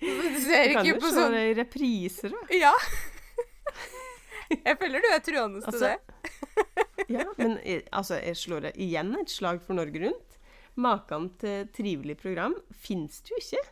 [0.00, 2.42] Du ser Du kan jo se sånn det repriser, da.
[2.54, 2.74] Ja.
[4.46, 5.98] Jeg føler du er truende til Altså, det.
[7.10, 7.56] Ja, men
[7.90, 10.25] altså, jeg slår igjen et slag for Norge Rundt.
[10.76, 13.62] Maken til trivelig program fins det jo ikke.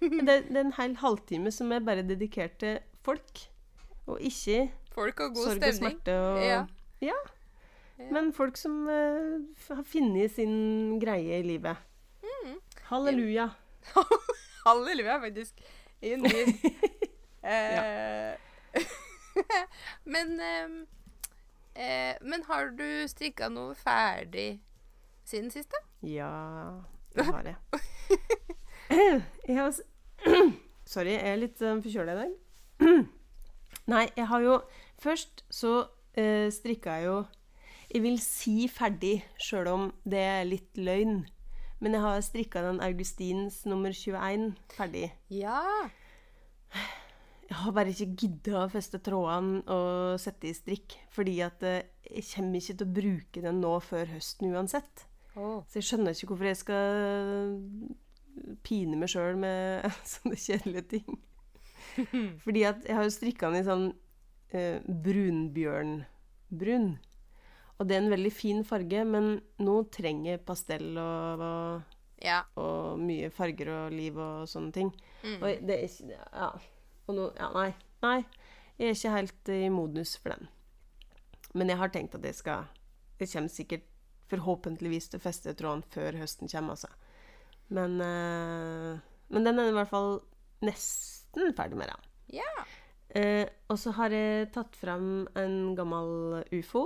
[0.00, 3.42] Det, det er en hel halvtime som er bare dedikert til folk,
[4.06, 6.60] og ikke Folk og sorg og smerte og Ja.
[7.02, 7.16] Ja.
[8.10, 11.76] Men folk som eh, f- har funnet sin greie i livet.
[12.22, 12.54] Mm.
[12.88, 13.48] Halleluja.
[14.66, 15.60] Halleluja, faktisk.
[16.02, 16.54] Indeed.
[17.44, 18.34] eh,
[20.14, 20.78] men ehm,
[21.76, 24.60] eh, Men har du strikka noe ferdig
[25.24, 25.80] siden sist, da?
[26.04, 26.30] Ja,
[27.14, 27.56] det har jeg.
[29.48, 29.72] jeg har
[30.84, 32.34] Sorry, jeg er litt uh, forkjøla i dag.
[33.92, 34.58] Nei, jeg har jo
[35.00, 37.16] Først så uh, strikka jeg jo
[37.92, 41.22] Jeg vil si ferdig, sjøl om det er litt løgn.
[41.80, 45.08] Men jeg har strikka den Augustins nummer 21 ferdig.
[45.28, 45.60] Ja.
[47.44, 50.96] Jeg har bare ikke gidda å feste trådene og sette i strikk.
[51.12, 55.04] Fordi at eh, jeg kommer ikke til å bruke den nå før høsten uansett.
[55.34, 57.56] Så jeg skjønner ikke hvorfor jeg skal
[58.66, 61.10] pine meg sjøl med sånne kjedelige ting.
[62.44, 63.86] Fordi at jeg har jo strikka den i sånn
[64.54, 66.88] eh, brunbjørnbrun.
[67.74, 69.24] Og det er en veldig fin farge, men
[69.62, 71.82] nå trenger pastell og, og,
[72.24, 72.42] Ja.
[72.56, 74.90] og mye farger og liv og sånne ting.
[75.24, 75.38] Mm.
[75.42, 76.50] Og det er ikke Ja.
[77.06, 77.74] Og nå Ja, nei.
[78.02, 78.24] Nei.
[78.78, 80.48] Jeg er ikke helt i modus for den.
[81.54, 82.64] Men jeg har tenkt at jeg skal
[83.18, 83.82] Det kommer sikkert
[84.30, 86.88] forhåpentligvis til å feste tråden før høsten kommer, altså.
[87.74, 90.18] Men eh, Men den er i hvert fall
[90.64, 91.98] nesten ferdig med, da.
[92.40, 92.64] ja.
[93.14, 96.82] Eh, og så har jeg tatt fram en gammel ufo.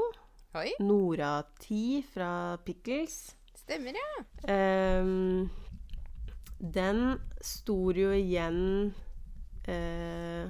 [0.59, 0.75] Oi.
[0.83, 2.31] Nora 10 fra
[2.67, 3.35] Pickles.
[3.57, 4.11] Stemmer, ja.
[4.53, 5.49] Ehm,
[6.59, 8.61] den sto jo igjen
[9.69, 10.45] uh,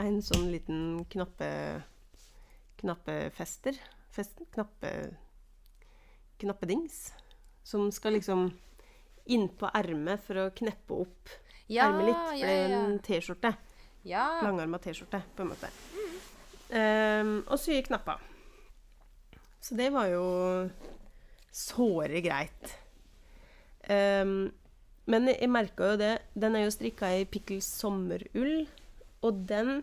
[0.00, 1.50] en sånn liten knappe
[2.80, 3.76] knappefester.
[4.10, 4.92] Fest, knappe
[6.40, 7.10] knappedings.
[7.66, 8.48] Som skal liksom
[9.30, 11.34] innpå ermet for å kneppe opp
[11.70, 12.22] Ja, ermet litt.
[12.32, 13.52] For det er jo en T-skjorte.
[14.08, 14.24] ja.
[14.42, 15.70] Langarma T-skjorte, på en måte.
[16.70, 18.14] Ehm, og sy knappa
[19.60, 20.24] Så det var jo
[21.50, 22.76] såre greit.
[23.90, 24.52] Um,
[25.10, 28.68] men jeg, jeg merka jo det Den er jo strikka i Pickles sommerull,
[29.26, 29.80] og den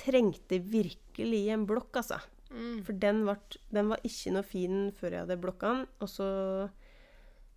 [0.00, 2.18] trengte virkelig en blokk, altså.
[2.54, 2.84] Mm.
[2.86, 6.28] For den, vart, den var ikke noe fin før jeg hadde blokka den, og så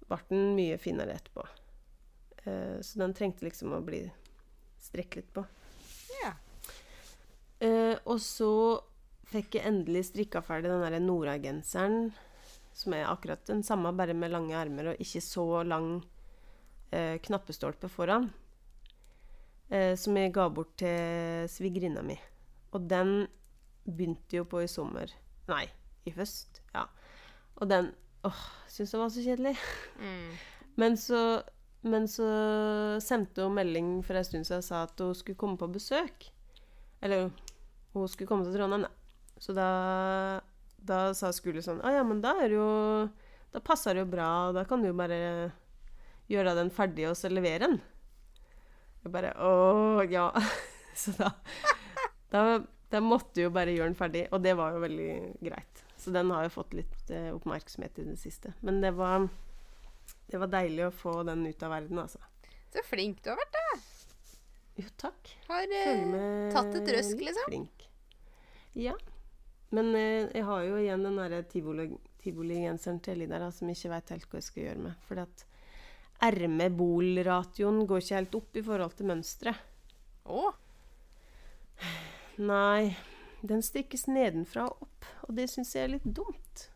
[0.08, 1.46] ble den mye finere etterpå.
[2.48, 4.06] Uh, så den trengte liksom å bli
[4.82, 5.46] strekt litt på.
[6.22, 6.34] ja.
[7.58, 8.52] Uh, og så
[9.28, 12.12] fikk jeg endelig strikka ferdig den der Nora-genseren,
[12.78, 15.98] som er akkurat den samme, bare med lange ermer og ikke så lang
[16.94, 18.32] uh, knappestolpe foran.
[19.68, 22.14] Som jeg ga bort til svigerinna mi.
[22.72, 23.26] Og den
[23.88, 25.12] begynte jo på i sommer.
[25.48, 25.66] Nei,
[26.08, 26.62] i høst.
[26.76, 26.88] Ja.
[27.58, 27.94] Og den
[28.26, 29.54] Åh, syntes jeg var så kjedelig.
[30.02, 30.32] Mm.
[30.82, 31.22] Men så,
[31.86, 32.28] men så
[33.04, 36.28] sendte hun melding for en stund siden og sa at hun skulle komme på besøk.
[37.02, 37.30] Eller
[37.94, 38.92] hun skulle komme til Trondheim, da.
[39.40, 39.70] Så da,
[40.82, 42.70] da sa Skule sånn Å ja, men da er det jo
[43.54, 45.20] Da passer det jo bra, og da kan du jo bare
[46.28, 47.78] gjøre den ferdig og så levere den.
[49.06, 49.52] Jeg bare Å,
[50.10, 50.32] ja.
[50.98, 51.30] Så da,
[52.34, 52.42] da
[52.90, 55.10] Da måtte jo bare gjøre den ferdig, og det var jo veldig
[55.44, 55.84] greit.
[56.00, 58.54] Så den har jo fått litt eh, oppmerksomhet i det siste.
[58.64, 59.28] Men det var
[60.28, 62.20] det var deilig å få den ut av verden, altså.
[62.72, 63.68] Så flink du har vært, da.
[64.78, 65.32] Jo, takk.
[65.50, 67.48] Har eh, tatt et røsk, liksom.
[67.50, 67.86] Flink.
[68.78, 68.94] Ja.
[69.76, 73.80] Men eh, jeg har jo igjen den derre tivoli- tivoli-genseren til Elida da, som jeg
[73.80, 75.00] ikke veit helt hva jeg skal gjøre med.
[75.08, 75.46] Fordi at
[76.28, 79.66] erme-bol-ratioen går ikke helt opp i forhold til mønsteret.
[80.28, 80.44] Å.
[82.38, 82.96] Nei,
[83.42, 86.68] den strikkes nedenfra og opp, og det syns jeg er litt dumt.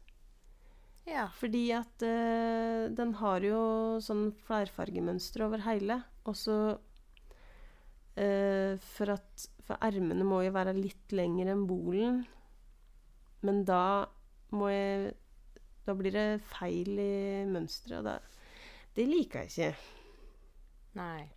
[1.10, 1.28] Ja.
[1.38, 3.62] Fordi at uh, den har jo
[4.06, 5.98] sånn flerfargemønster over hele.
[6.30, 12.22] Og så uh, For at For ermene må jo være litt lengre enn bolen.
[13.42, 14.06] Men da
[14.54, 15.14] må jeg
[15.88, 17.98] Da blir det feil i mønsteret.
[17.98, 18.20] og da-
[18.96, 19.76] Det liker jeg ikke.
[20.96, 21.30] Nei.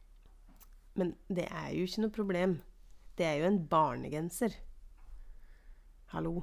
[0.95, 2.61] Men det er jo ikke noe problem.
[3.19, 4.57] Det er jo en barnegenser.
[6.15, 6.43] Hallo.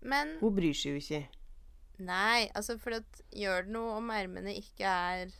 [0.00, 1.20] Men Hun bryr seg jo ikke.
[2.00, 5.32] Nei, altså for at gjør det noe om ermene ikke er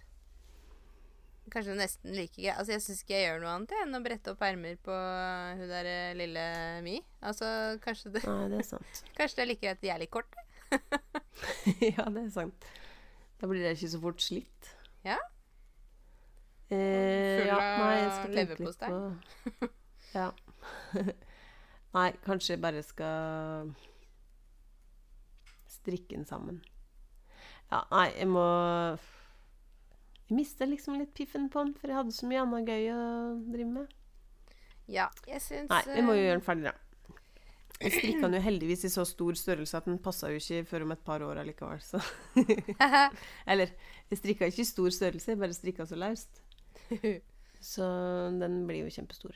[1.51, 2.53] Kanskje nesten like greit.
[2.61, 5.65] Altså, jeg syns ikke jeg gjør noe annet enn å brette opp ermer på hun
[5.73, 6.45] der eh, lille
[6.85, 7.01] Mi.
[7.27, 7.49] Altså,
[7.83, 9.01] kanskje det, Nei, det er sant.
[9.19, 10.45] kanskje det er like greit at de er litt korte?
[11.89, 12.69] ja, det er sant.
[13.41, 14.71] Da blir det ikke så fort slitt.
[15.09, 15.17] Ja.
[16.71, 18.93] Eh, Full av litt leverpostei.
[20.15, 20.29] Ja.
[21.97, 23.73] nei, kanskje jeg bare skal
[25.71, 26.61] strikke den sammen.
[27.71, 28.45] Ja, nei, jeg må
[30.27, 33.01] Jeg mista liksom litt piffen på den, for jeg hadde så mye annet gøy å
[33.51, 33.97] drive med.
[34.91, 36.77] Ja, jeg syns Nei, vi må jo gjøre den ferdig, da.
[37.81, 40.85] Jeg strikka den jo heldigvis i så stor størrelse at den passa jo ikke før
[40.85, 42.01] om et par år allikevel, så
[43.51, 43.73] Eller,
[44.11, 46.43] jeg strikka ikke i stor størrelse, jeg bare strikka så løst.
[47.61, 47.85] Så
[48.41, 49.35] den blir jo kjempestor.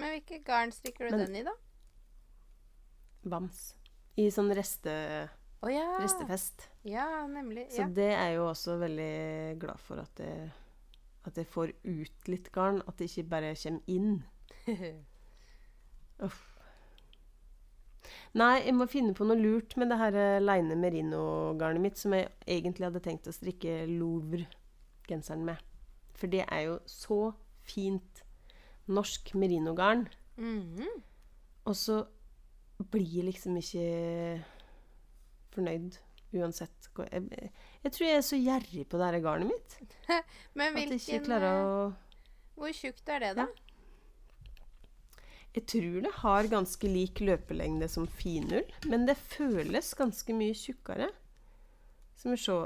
[0.00, 1.52] Men hvilke garn strikker du Men- den i, da?
[3.30, 3.74] Bams.
[4.16, 4.92] I sånn reste,
[5.62, 5.98] Oh, ja.
[6.00, 6.68] restefest.
[6.88, 7.66] Ja, nemlig.
[7.70, 10.50] Så det er jo også veldig glad for at jeg,
[11.28, 12.80] at jeg får ut litt garn.
[12.88, 14.22] At det ikke bare kommer inn.
[16.24, 16.46] Uff.
[18.34, 22.12] Nei, jeg må finne på noe lurt med det her eh, Leine merino-garnet mitt, som
[22.14, 25.58] jeg egentlig hadde tenkt å strikke Louvre-genseren med.
[26.14, 27.32] For det er jo så
[27.66, 28.22] fint
[28.92, 30.06] norsk merino-garn.
[30.40, 30.88] Mhm.
[31.68, 32.02] Og så
[32.90, 34.40] blir jeg liksom ikke
[35.54, 35.98] fornøyd
[36.38, 36.88] uansett.
[37.10, 37.50] Jeg,
[37.84, 39.98] jeg tror jeg er så gjerrig på det her garnet mitt.
[40.58, 43.48] Men At jeg ikke klarer eh, å Hvor tjukt er det, da?
[45.50, 51.08] Jeg tror det har ganske lik løpelengde som finull, men det føles ganske mye tjukkere.
[52.14, 52.58] Skal vi se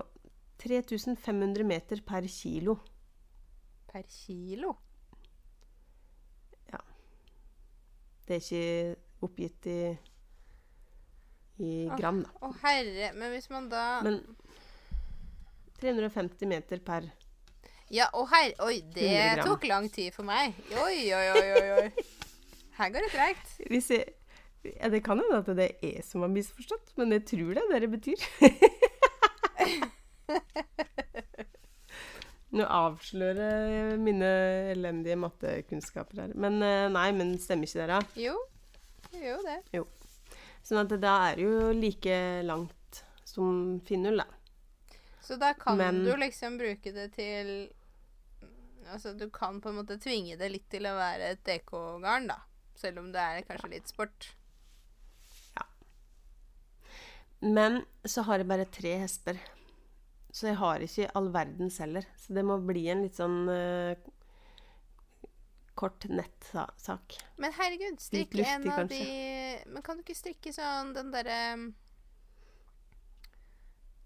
[0.60, 2.76] 3500 meter per kilo.
[3.88, 4.74] Per kilo?
[8.24, 9.96] Det er ikke oppgitt i,
[11.60, 12.28] i gram, da.
[12.40, 14.14] Å herre, men hvis man da Men
[15.80, 17.02] 350 meter per
[17.92, 20.44] Ja, å herre Oi, det tok lang tid for meg.
[20.72, 21.68] Oi, oi, oi, oi.
[21.82, 21.88] oi.
[22.74, 23.46] Her går det tregt.
[23.70, 24.04] Hvis jeg,
[24.64, 27.62] ja, Det kan hende at det er jeg som har misforstått, men jeg tror det
[27.62, 28.20] er det det betyr.
[32.54, 34.28] Nå avslører mine
[34.74, 36.34] elendige mattekunnskaper her.
[36.38, 38.00] Men eh, nei, men stemmer ikke det, da?
[38.20, 38.36] Jo.
[39.14, 39.82] Jo, det.
[40.64, 44.28] Sånn at da er det jo like langt som Finnull, da.
[45.24, 47.72] Så da kan Men- du liksom bruke det til
[48.84, 52.36] Altså, du kan på en måte tvinge det litt til å være et DK-garn, da.
[52.76, 54.26] Selv om det er kanskje litt sport.
[55.56, 55.64] Ja.
[57.40, 59.40] Men så har jeg bare tre hesper.
[60.34, 62.06] Så jeg har ikke all verdens heller.
[62.18, 63.94] Så det må bli en litt sånn uh,
[65.78, 67.18] kort nettsak.
[67.38, 68.98] Men herregud, strikke luftig, en av kanskje.
[68.98, 71.38] de Men kan du ikke strikke sånn den derre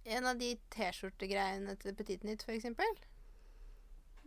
[0.08, 2.94] En av de T-skjortegreiene til Petit Nytt, for eksempel?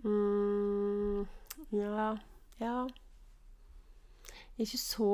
[0.02, 1.26] Mm,
[1.74, 2.12] ja
[2.62, 2.76] Ja.
[4.58, 5.14] Jeg er ikke så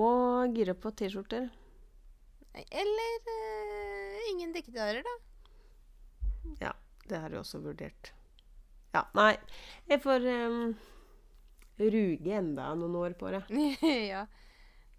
[0.56, 1.48] gira på T-skjorter.
[2.56, 5.27] Eller uh, ingen dikkedarer, da.
[7.08, 8.12] Det har jeg også vurdert.
[8.96, 9.34] Ja, nei.
[9.88, 10.72] Jeg får um,
[11.80, 13.44] ruge enda noen år på det.
[14.14, 14.26] ja.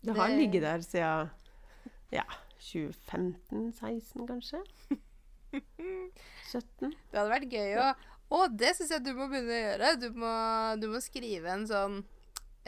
[0.04, 1.32] Det har ligget der siden
[2.14, 2.24] ja,
[2.62, 4.62] 2015-16, kanskje?
[6.52, 6.92] 17?
[7.10, 7.88] Det hadde vært gøy å
[8.28, 9.92] Å, det syns jeg du må begynne å gjøre.
[10.02, 10.32] Du må,
[10.76, 11.94] du må skrive en sånn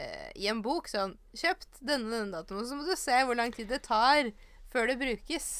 [0.01, 3.53] eh, I en bok sånn Kjøpt denne denne datoen, så må du se hvor lang
[3.53, 4.31] tid det tar
[4.73, 5.51] før det brukes.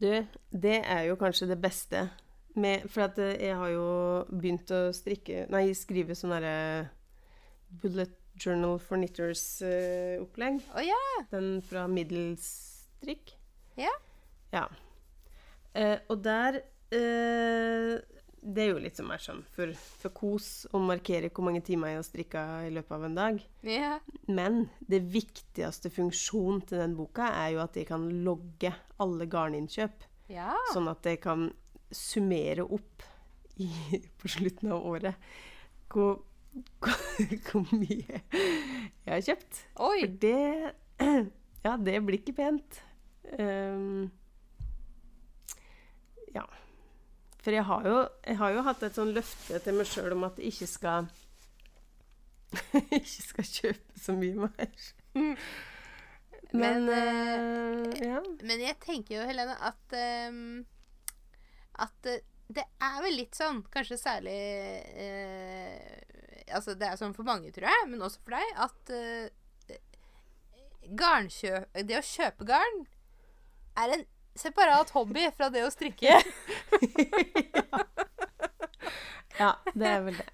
[0.00, 0.12] Du,
[0.54, 2.06] det er jo kanskje det beste
[2.58, 3.90] med For at eh, jeg har jo
[4.30, 6.90] begynt å strikke Nei, skrive sånn derre
[7.82, 10.62] Bullet Journal for Knitters-opplegg.
[10.72, 11.00] Å ja.
[11.30, 13.34] Den fra Middelstrikk.
[13.78, 13.92] Ja.
[14.54, 14.64] Ja.
[15.76, 17.92] Uh, og der uh,
[18.40, 21.92] Det er jo litt som er sånn for, for kos å markere hvor mange timer
[21.92, 23.42] jeg har strikka i løpet av en dag.
[23.68, 23.98] ja.
[24.26, 30.06] Men det viktigste funksjonen til den boka er jo at jeg kan logge alle garninnkjøp.
[30.32, 30.54] Ja.
[30.72, 31.50] Sånn at jeg kan
[31.94, 33.06] summere opp
[33.60, 33.68] i,
[34.20, 35.30] på slutten av året
[35.90, 36.22] hvor,
[36.80, 37.00] hvor,
[37.50, 39.64] hvor mye jeg har kjøpt.
[39.82, 39.98] Oi.
[40.04, 40.40] For det
[41.60, 42.78] Ja, det blir ikke pent.
[43.36, 44.10] Um,
[46.32, 46.46] ja.
[47.40, 50.24] For jeg har, jo, jeg har jo hatt et sånn løfte til meg sjøl om
[50.28, 51.10] at jeg ikke skal
[52.96, 54.88] Ikke skal kjøpe så mye mer.
[55.14, 58.22] Men, Men, uh, ja.
[58.42, 60.64] Men jeg tenker jo, Helene, at ehm,
[61.80, 62.20] At eh,
[62.50, 64.40] det er vel litt sånn, kanskje særlig
[64.98, 65.98] eh,
[66.50, 69.30] Altså, det er sånn for mange, tror jeg, men også for deg, at eh,
[71.86, 72.78] Det å kjøpe garn
[73.78, 74.02] er en
[74.34, 76.10] separat hobby fra det å strikke.
[79.42, 80.28] ja, det er vel det.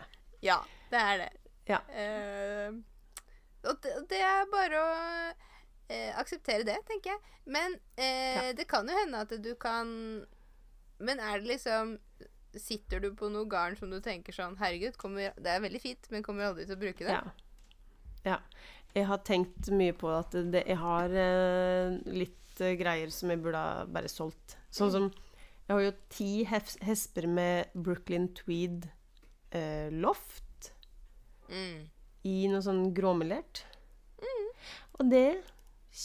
[0.46, 0.58] ja,
[0.92, 1.32] det er det.
[1.66, 1.80] Ja.
[1.90, 2.70] Eh,
[3.66, 4.90] og det, det er bare å
[5.90, 7.20] eh, akseptere det, tenker jeg.
[7.50, 9.86] Men eh, det kan jo hende at du kan
[10.98, 11.98] Men er det liksom
[12.56, 16.06] Sitter du på noe garn som du tenker sånn Herregud, kommer, det er veldig fint,
[16.08, 17.12] men kommer aldri til å bruke det?
[17.12, 17.34] Ja.
[18.24, 18.38] ja.
[18.94, 23.42] jeg har tenkt mye på at det, jeg har eh, litt eh, greier som jeg
[23.44, 24.56] burde ha bare solgt.
[24.72, 25.10] Sånn som
[25.66, 28.88] Jeg har jo ti hef hesper med Brooklyn Tweed
[29.50, 30.72] eh, loft
[31.46, 31.84] Mm.
[32.26, 33.66] i noe sånn gråmelert.
[34.96, 35.42] Og det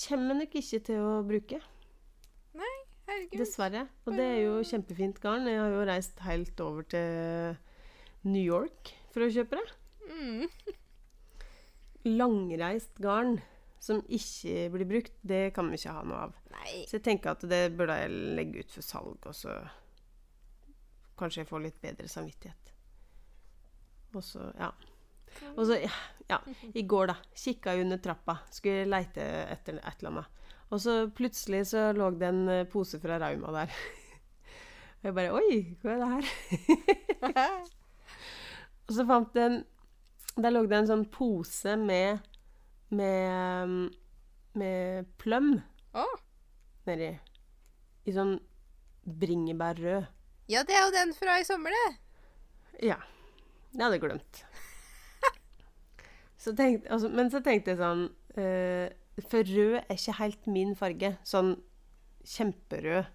[0.08, 1.62] kommer jeg nok ikke til å bruke.
[3.12, 3.38] Herregud.
[3.41, 3.86] Dessverre.
[4.07, 5.47] Og det er jo kjempefint garn.
[5.49, 7.57] Jeg har jo reist helt over til
[8.24, 9.78] New York for å kjøpe det.
[10.12, 10.76] Mm.
[12.22, 13.41] Langreist garn
[13.82, 16.34] som ikke blir brukt, det kan vi ikke ha noe av.
[16.53, 16.84] Nei.
[16.86, 19.55] Så jeg tenker at det burde jeg legge ut for salg, og så
[21.18, 22.72] kanskje jeg får litt bedre samvittighet.
[24.14, 24.70] Og så, ja.
[25.55, 25.91] Og så, ja,
[26.30, 26.39] ja,
[26.78, 30.41] i går da, kikka under trappa, skulle leite etter et eller annet.
[30.72, 33.74] Og så plutselig så lå det en eh, pose fra Rauma der.
[35.02, 37.46] Og jeg bare, oi, hva er det her?
[38.88, 39.60] Og så fant jeg en
[40.42, 42.24] Der lå det en sånn pose med
[42.92, 43.76] Med, um,
[44.60, 45.54] med pløm
[45.96, 46.16] oh.
[46.88, 47.14] nedi.
[48.04, 48.34] I sånn
[49.22, 50.10] bringebærrød.
[50.52, 52.90] Ja, det er jo den fra i sommer, det.
[52.90, 52.98] Ja.
[53.72, 54.42] Det hadde jeg glemt.
[56.44, 58.04] Så tenkte, altså, men så tenkte jeg sånn
[58.36, 58.92] eh,
[59.28, 61.18] For rød er ikke helt min farge.
[61.28, 61.55] Sånn
[62.24, 63.05] kjemperød.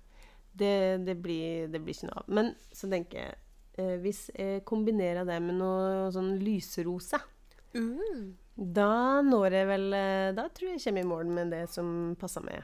[0.57, 0.72] Det,
[1.05, 2.28] det, blir, det blir ikke noe av.
[2.32, 3.34] Men så tenker jeg
[3.76, 7.18] eh, Hvis jeg kombinerer det med noe sånn lyserosa
[7.76, 8.22] mm.
[8.57, 11.90] Da når jeg vel eh, Da tror jeg jeg kommer i mål med det som
[12.20, 12.62] passer meg.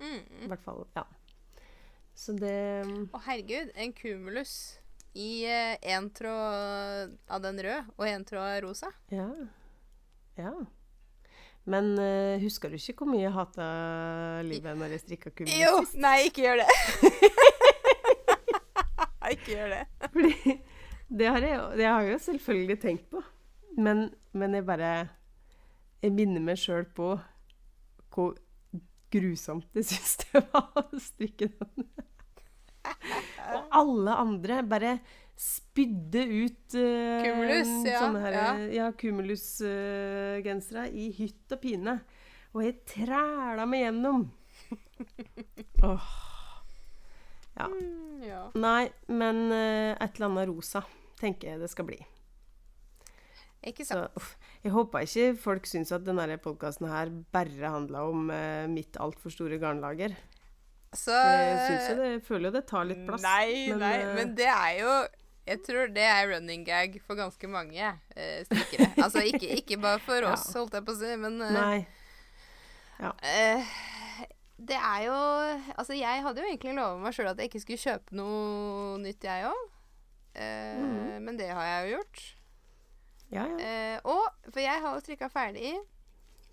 [0.00, 0.48] I Mm.
[0.50, 0.82] hvert fall.
[0.96, 1.04] Ja.
[2.14, 2.54] Så det
[2.84, 3.70] Å, herregud.
[3.80, 4.54] En kumulus
[5.16, 8.90] i én tråd av den røde og én tråd av rosa.
[9.12, 9.28] Ja.
[10.36, 10.52] Ja.
[11.70, 13.66] Men uh, husker du ikke hvor mye jeg hata
[14.44, 16.00] livet når jeg strikka kumulus Jo!
[16.02, 16.68] Nei, ikke gjør det.
[19.34, 19.82] ikke gjør det.
[20.12, 20.56] Fordi
[21.18, 23.22] det har jeg, det har jeg jo selvfølgelig tenkt på.
[23.80, 24.90] Men, men jeg bare
[26.04, 27.14] Jeg minner meg sjøl på
[28.14, 28.36] hvor
[29.10, 31.88] grusomt jeg syns det var å strikke den.
[33.54, 34.92] Og alle andre bare
[35.34, 38.50] spydde ut eh, Cumulus, ja, sånne her, ja.
[38.78, 38.90] ja,
[39.66, 41.98] uh, i hytt og pine.
[42.54, 44.28] Og jeg træla meg gjennom.
[45.90, 46.10] Åh.
[47.54, 47.68] Ja.
[47.70, 48.42] Mm, ja.
[48.58, 50.84] Nei, men uh, et eller annet rosa
[51.20, 51.98] tenker jeg det skal bli.
[53.64, 54.18] Ikke Så sant.
[54.20, 58.98] uff, jeg håper ikke folk syns at denne podkasten her bare handla om uh, mitt
[59.00, 60.14] altfor store garnlager.
[60.94, 63.24] Så jeg, synes jo det, jeg føler jo det tar litt plass.
[63.24, 64.92] Nei, men, nei, eh, men det er jo
[65.46, 67.82] Jeg tror det er running gag for ganske mange
[68.16, 68.86] eh, strikkere.
[69.04, 70.32] altså ikke, ikke bare for Ja.
[70.32, 71.86] oss, holdt jeg på å si, men eh, Nei.
[73.28, 73.74] eh,
[74.56, 75.16] Det er jo
[75.76, 79.24] Altså, jeg hadde jo egentlig lova meg sjøl at jeg ikke skulle kjøpe noe nytt,
[79.26, 79.64] jeg òg.
[80.34, 81.20] Mhm.
[81.26, 82.22] Men det har jeg jo gjort.
[83.34, 83.58] Ja, ja.
[83.58, 85.74] Eh, og For jeg har jo strikka ferdig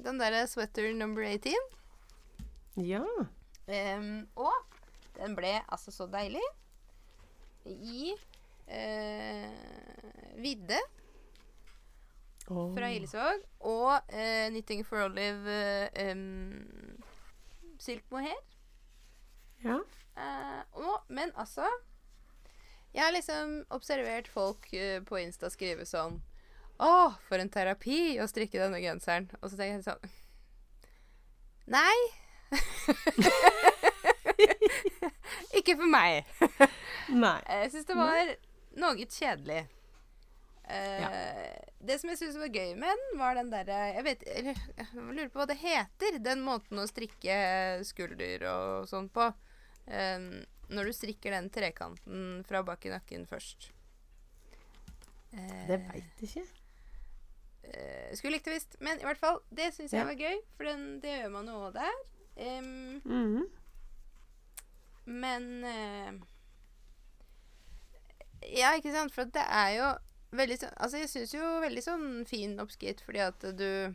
[0.01, 1.53] den derre sweater number 18.
[2.89, 3.03] ja.
[4.35, 4.77] Og
[5.15, 6.41] den ble altså så deilig.
[7.65, 8.15] I
[8.71, 10.79] eh, vidde
[12.47, 12.75] oh.
[12.75, 15.57] fra Hillesvåg og eh, Knitting for Olive
[15.93, 16.15] eh,
[17.81, 18.41] silk mohair.
[19.63, 19.77] Ja.
[20.17, 21.65] Eh, og, men altså
[22.93, 26.21] Jeg har liksom observert folk eh, på Insta skrive sånn
[26.81, 29.29] Å, for en terapi å strikke denne genseren.
[29.39, 30.09] Og så tenker jeg sånn
[31.71, 31.97] Nei.
[35.57, 36.25] Ikke for meg.
[37.13, 37.41] Nei.
[37.45, 38.35] Jeg syns det var
[38.75, 39.67] noe kjedelig.
[40.71, 44.55] Eh, Det som jeg syns var gøy med den, var den derre Jeg vet jeg
[44.93, 46.19] lurer på hva det heter.
[46.23, 49.33] Den måten å strikke skulder og sånn på.
[49.91, 53.71] Uh, når du strikker den trekanten fra bak i nakken først.
[55.33, 56.45] Uh, Det veit jeg ikke.
[57.63, 58.77] eh, skulle likt det visst.
[58.79, 60.05] Men i hvert fall, det syns jeg Ja.
[60.05, 61.97] var gøy, for den, det gjør man jo òg der.
[62.37, 63.49] mm -hmm.
[65.05, 66.11] Men eh,
[68.49, 69.13] Ja, ikke sant?
[69.13, 69.89] For det er jo
[70.35, 73.93] veldig sånn Altså, jeg syns jo veldig sånn fin oppskrift fordi at du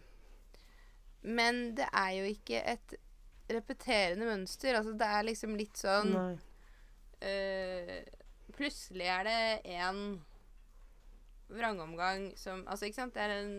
[1.27, 2.97] Men det er jo ikke et
[3.51, 4.75] repeterende mønster.
[4.75, 6.13] Altså, det er liksom litt sånn
[7.23, 7.99] eh,
[8.57, 9.41] Plutselig er det
[9.77, 10.01] en
[11.49, 13.15] vrangomgang som Altså, ikke sant?
[13.15, 13.57] Det er en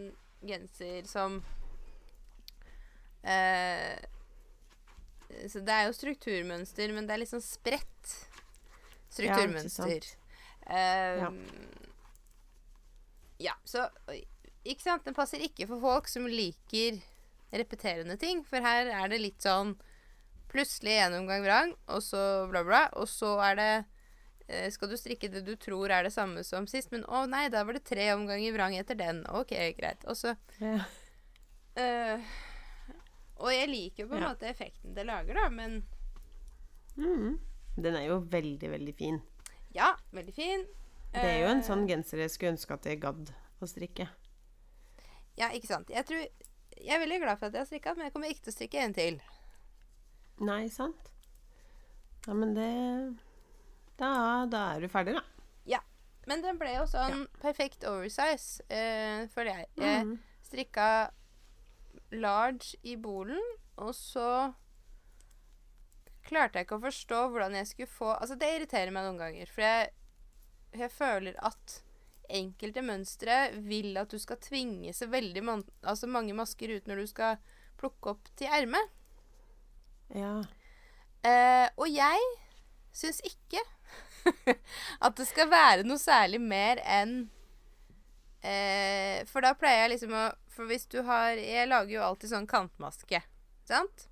[0.47, 1.39] genser som
[3.23, 3.97] eh,
[5.47, 8.13] Så det er jo strukturmønster, men det er litt sånn spredt
[9.11, 9.97] strukturmønster.
[10.03, 10.16] Eh,
[10.67, 11.31] Ja.
[13.39, 13.87] ja, så
[14.67, 15.05] Ikke sant?
[15.07, 16.97] Den passer ikke for folk som liker
[17.53, 19.77] repeterende ting, for her er det litt sånn
[20.51, 22.19] Plutselig en omgang vrang, og så
[22.51, 22.85] bla, bla.
[22.95, 23.71] Og så er det
[24.47, 27.49] eh, Skal du strikke det du tror er det samme som sist, men å nei,
[27.51, 29.25] da var det tre omganger vrang etter den.
[29.27, 30.03] Ok, greit.
[30.07, 30.85] Og så Ja.
[31.75, 32.23] eh,
[33.37, 34.29] Og jeg liker jo på en Ja.
[34.33, 35.83] måte effekten det lager, da, men
[36.97, 37.39] mm.
[37.77, 39.19] Den er jo veldig, veldig fin.
[39.77, 40.65] Ja, veldig fin.
[41.13, 43.29] Det er jo en Eh, sånn genser jeg skulle ønske at jeg gadd
[43.63, 44.09] å strikke.
[45.37, 45.89] Ja, ikke sant.
[45.93, 46.25] Jeg, tror,
[46.77, 48.57] jeg er veldig glad for at jeg har strikka, men jeg kommer ikke til å
[48.57, 49.19] strikke en til.
[50.45, 51.11] Nei, sant?
[52.27, 52.67] Ja, men det
[53.97, 55.23] Da, da er du ferdig, da.
[55.65, 55.79] Ja.
[56.27, 59.67] Men den ble jo sånn perfekt oversize, eh, føler jeg.
[59.79, 60.17] Jeg Mhm.
[60.43, 60.89] strikka
[62.11, 63.41] large i bolen,
[63.77, 64.53] og så
[66.27, 69.51] klarte jeg ikke å forstå hvordan jeg skulle få Altså, det irriterer meg noen ganger,
[69.51, 69.91] for jeg,
[70.77, 71.81] jeg føler at
[72.37, 77.03] enkelte mønstre vil at du skal tvinge så veldig man, altså mange masker ut når
[77.03, 77.39] du skal
[77.79, 78.91] plukke opp til ermet.
[80.15, 80.41] Ja.
[81.27, 82.27] Eh, og jeg
[82.95, 83.61] syns ikke
[85.05, 87.15] at det skal være noe særlig mer enn
[88.45, 90.23] eh, For da pleier jeg liksom å
[90.53, 93.21] For hvis du har Jeg lager jo alltid sånn kantmaske,
[93.67, 94.07] sant?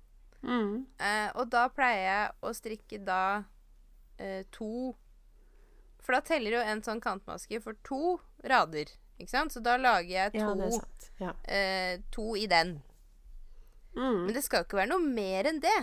[0.46, 0.86] Mhm.
[1.02, 3.20] Eh, og da pleier jeg å strikke da
[4.18, 4.94] eh, to
[6.00, 8.86] For da teller jo en sånn kantmaske for to rader,
[9.18, 9.50] ikke sant?
[9.52, 10.84] Så da lager jeg to, er.
[11.18, 11.32] Ja.
[11.50, 12.76] eh, to i den.
[13.96, 14.26] Mm.
[14.28, 15.74] Men det skal ikke være noe mer enn det.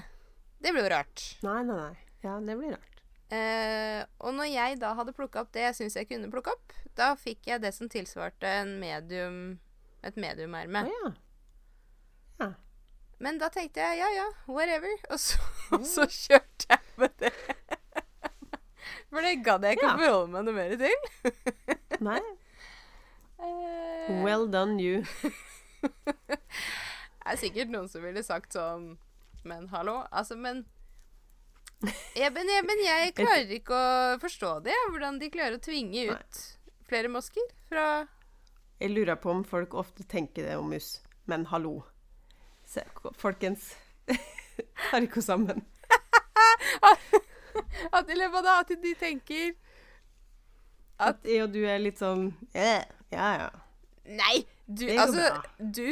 [0.64, 1.26] Det blir jo rart.
[1.44, 1.98] Nei, nei, nei.
[2.24, 3.02] Ja, det blir rart.
[3.34, 6.72] Eh, og når jeg da hadde plukka opp det jeg syns jeg kunne plukke opp,
[6.96, 9.60] da fikk jeg det som tilsvarte en medium
[10.04, 10.86] et mediumerme.
[10.88, 11.04] Ja.
[11.04, 11.12] Ja.
[13.20, 14.94] Men da tenkte jeg ja ja, whatever.
[15.14, 15.38] Og så,
[15.72, 17.34] og så kjørte jeg med det.
[19.14, 19.94] For det gadd jeg ikke Ja.
[19.94, 20.98] å forholde meg noe mer til.
[22.10, 22.20] Nei.
[23.44, 25.04] Eh, Well done, you.
[25.84, 26.40] Det
[27.28, 28.94] er sikkert noen som ville sagt sånn
[29.48, 29.98] Men hallo?
[30.12, 30.64] Altså, men
[31.84, 34.76] jeg, Eben, jeg, klarer ikke å forstå det.
[34.90, 36.44] Hvordan de klarer å tvinge ut
[36.88, 37.86] flere mosker fra
[38.80, 40.98] Jeg lurer på om folk ofte tenker det om mus.
[41.28, 41.82] Men hallo.
[42.74, 42.82] Se,
[43.22, 43.78] folkens.
[44.90, 45.62] Har ikke sammen.
[47.94, 49.52] At i løpet av det at de tenker
[51.04, 53.50] At jeg og du er litt sånn yeah, Ja, ja.
[54.18, 55.44] Nei, du Altså, bra.
[55.60, 55.86] du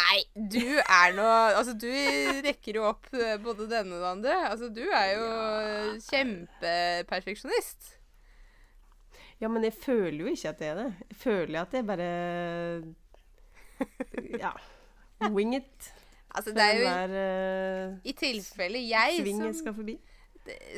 [0.00, 1.90] Nei, du er nå Altså, du
[2.46, 4.36] rekker jo opp eh, både det ene og det andre.
[4.50, 5.28] Altså, du er jo
[6.06, 7.92] kjempeperfeksjonist.
[9.40, 10.88] Ja, men jeg føler jo ikke at det er det.
[11.10, 12.10] Jeg føler at det er bare
[14.44, 14.52] Ja.
[15.32, 15.92] Wing it.
[16.36, 17.14] Altså, det er jo der,
[17.88, 19.22] uh, i tilfelle jeg
[19.56, 19.88] som,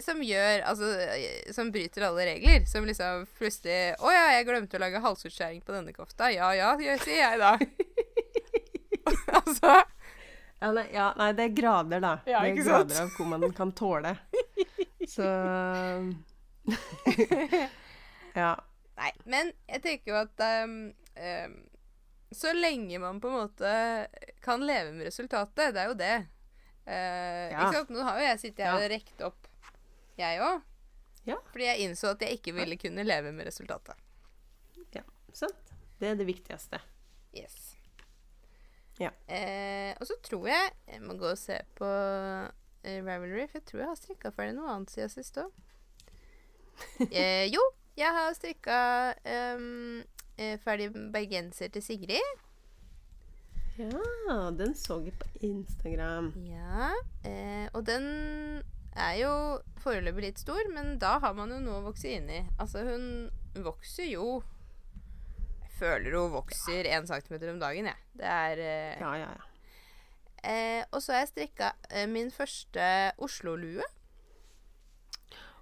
[0.04, 0.90] som gjør Altså,
[1.52, 2.64] som bryter alle regler.
[2.70, 6.30] Som liksom plutselig Å ja, jeg glemte å lage halsutskjæring på denne kofta.
[6.32, 7.56] Ja ja, sier jeg da.
[9.40, 9.74] altså
[10.58, 12.14] Ja nei, ja, nei, det er grader, da.
[12.26, 13.02] Ja, det er grader sant?
[13.02, 14.16] av hvor man kan tåle.
[15.14, 15.26] Så
[18.38, 18.54] Ja.
[18.98, 20.72] Nei, men jeg tenker jo at um,
[21.18, 21.54] ehm,
[22.32, 23.70] Så lenge man på en måte
[24.44, 26.16] kan leve med resultatet, det er jo det.
[26.86, 27.68] Eh, Ja.
[27.68, 27.90] Ikke sant?
[27.94, 28.84] Nå har jo jeg sittet her Ja.
[28.84, 29.48] og rekt opp,
[30.18, 30.62] jeg òg.
[31.24, 31.36] Ja.
[31.52, 33.94] Fordi jeg innså at jeg ikke ville kunne leve med resultatet.
[34.94, 35.02] ja.
[35.32, 35.54] Sant.
[36.00, 36.80] Det er det viktigste.
[37.34, 37.74] Yes.
[38.98, 39.10] Ja.
[39.28, 41.86] Eh, og så tror jeg jeg må gå og se på
[42.84, 45.52] eh, Ravelry, for jeg tror jeg har strikka ferdig noe annet siden sist òg.
[47.12, 47.60] eh, jo,
[47.98, 48.78] jeg har strikka
[49.24, 50.17] ehm, eh,
[50.64, 52.44] ferdig bergenser til Sigrid.
[53.78, 56.32] Ja, den så jeg på Instagram.
[56.48, 56.88] Ja,
[57.26, 58.06] eh, og den
[58.98, 59.32] er jo
[59.84, 62.40] foreløpig litt stor, men da har man jo noe å vokse inn i.
[62.58, 63.30] Altså, hun
[63.62, 64.40] vokser jo
[65.78, 68.06] føler hun vokser én centimeter om dagen, jeg.
[68.18, 69.44] Det er eh, Ja, ja, ja.
[70.42, 72.88] eh, Og så har jeg strikka eh, min første
[73.22, 73.86] Oslo-lue.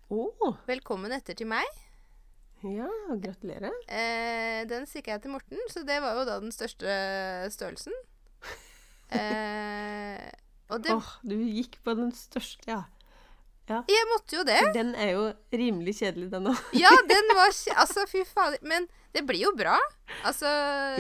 [0.09, 0.55] Oh.
[0.65, 1.69] Velkommen etter til meg.
[2.75, 2.89] Ja,
[3.23, 3.75] gratulerer.
[3.89, 6.99] Eh, den strikka jeg til Morten, så det var jo da den største
[7.55, 7.97] størrelsen.
[9.07, 10.23] Eh,
[10.67, 12.81] og det Åh, du gikk på den største, ja.
[13.67, 14.59] Jeg måtte jo det.
[14.75, 15.23] Den er jo
[15.55, 16.59] rimelig kjedelig, den òg.
[16.79, 17.51] Ja, den var
[17.83, 18.59] Altså, fy fader.
[18.63, 19.75] Men det blir jo bra.
[20.27, 20.51] Altså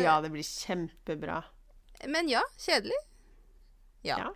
[0.03, 1.43] Ja, det blir kjempebra.
[2.11, 2.99] Men ja, kjedelig.
[4.07, 4.19] Ja.
[4.19, 4.33] Ja.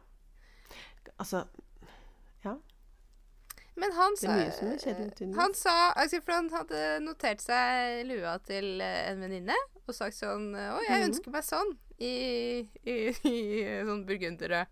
[1.18, 1.44] Altså
[3.80, 4.34] Men han sa.
[5.40, 9.56] Han sa altså, For han hadde notert seg lua til eh, en venninne
[9.86, 11.06] og sagt sånn Å, jeg Mhm.
[11.08, 12.12] ønsker meg sånn i,
[12.84, 12.96] i,
[13.28, 13.38] i
[13.88, 14.66] sånn burgunderrød.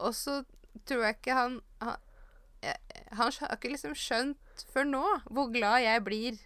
[0.00, 0.40] Og så
[0.88, 1.96] tror jeg ikke han Han,
[3.16, 5.02] han har ikke liksom skjønt før nå
[5.32, 6.38] hvor glad jeg blir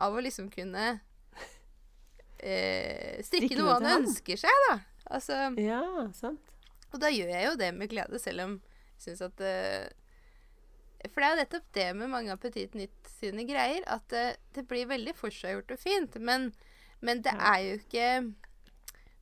[0.00, 1.00] av å liksom kunne
[2.42, 3.86] eh, strikke noe han.
[4.02, 4.78] ønsker seg, da.
[5.10, 5.82] Altså Ja,
[6.14, 6.40] sant.
[6.92, 9.88] og da gjør jeg jo det med glede, selv om jeg syns at eh,
[11.08, 14.24] For det er jo nettopp det med mange av Petit Nytt sine greier, at det,
[14.56, 16.18] det blir veldig forseggjort og fint.
[16.20, 16.50] Men,
[17.00, 18.08] men det er jo ikke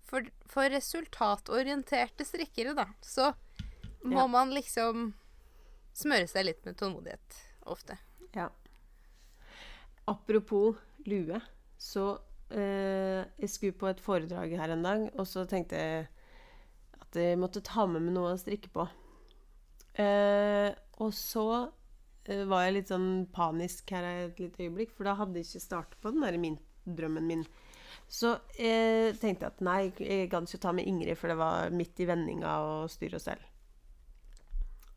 [0.08, 3.30] for, for resultatorienterte strikkere, da, så
[4.02, 4.26] må Ja.
[4.30, 5.12] man liksom
[5.98, 7.38] smøre seg litt med tålmodighet
[7.70, 7.98] ofte.
[8.34, 8.48] Ja.
[10.08, 10.76] Apropos
[11.06, 11.40] lue,
[11.78, 12.04] så
[12.50, 16.06] eh, Jeg skulle på et foredrag her en dag, og så tenkte jeg
[17.02, 18.86] at jeg måtte ta med meg noe å strikke på.
[19.98, 21.46] Eh, og så
[22.26, 25.66] eh, var jeg litt sånn panisk her et lite øyeblikk, for da hadde jeg ikke
[25.66, 27.44] startet på den der min, drømmen min.
[28.08, 32.00] Så jeg tenkte at nei, jeg gadd ikke ta med Ingrid, for det var midt
[32.00, 33.42] i vendinga og styr og stell.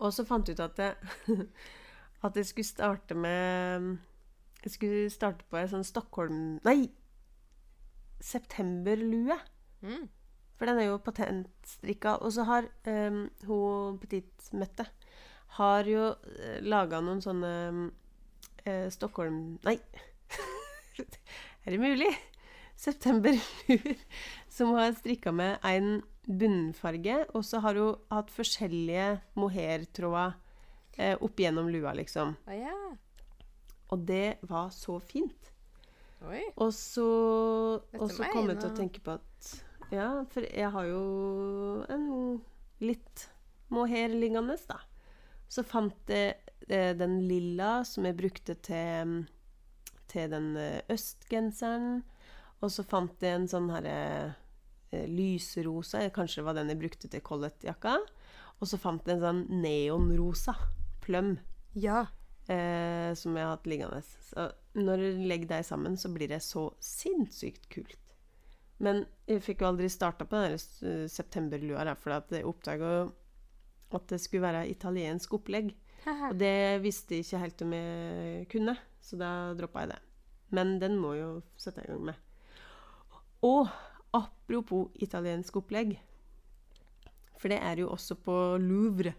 [0.01, 0.95] Og så fant jeg ut at jeg,
[2.25, 3.91] at jeg skulle starte med
[4.63, 6.89] Jeg skulle starte på ei sånn Stockholm Nei!
[8.21, 9.37] Septemberlue.
[9.81, 10.09] Mm.
[10.57, 12.19] For den er jo patentstrikka.
[12.21, 14.85] Og så har um, hun Petit Mette
[15.57, 17.53] har jo uh, laga noen sånne
[18.63, 19.77] eh, Stockholm Nei!
[21.65, 22.11] er det mulig?
[22.81, 23.97] Septemberluer
[24.49, 27.25] som har strikka med en bunnfarge.
[27.35, 30.33] Og så har hun hatt forskjellige mohairtråder
[30.97, 32.35] eh, opp gjennom lua, liksom.
[32.47, 32.95] Oh, yeah.
[33.91, 35.51] Og det var så fint.
[36.25, 36.43] Oi.
[36.61, 37.07] Og så,
[37.97, 39.51] så kom jeg til å tenke på at
[39.91, 41.01] Ja, for jeg har jo
[41.91, 42.05] en
[42.81, 43.25] litt
[43.73, 44.77] mohair liggende, da.
[45.51, 46.37] Så fant jeg
[46.71, 49.17] eh, den lilla som jeg brukte til,
[50.11, 52.01] til den eh, østgenseren.
[52.61, 53.97] Og så fant jeg en sånn herre
[54.93, 57.97] eh, lyserosa, eh, kanskje det var den jeg brukte til kollettjakka.
[58.61, 60.55] Og så fant jeg en sånn neonrosa
[61.03, 61.35] pløm
[61.73, 62.05] Ja.
[62.47, 64.03] eh, som jeg har hatt liggende.
[64.05, 67.97] Så når du legger deg sammen, så blir det så sinnssykt kult.
[68.81, 73.09] Men jeg fikk jo aldri starta på den septemberlua, for jeg oppdaga
[73.99, 75.73] at det skulle være italiensk opplegg.
[76.07, 78.73] Og det visste jeg ikke helt om jeg kunne,
[79.03, 79.99] så da droppa jeg det.
[80.57, 81.27] Men den må jo
[81.59, 82.15] sette i gang med.
[83.45, 83.69] Og
[84.17, 85.93] apropos italiensk opplegg,
[87.39, 89.15] for det er jo også på Louvre.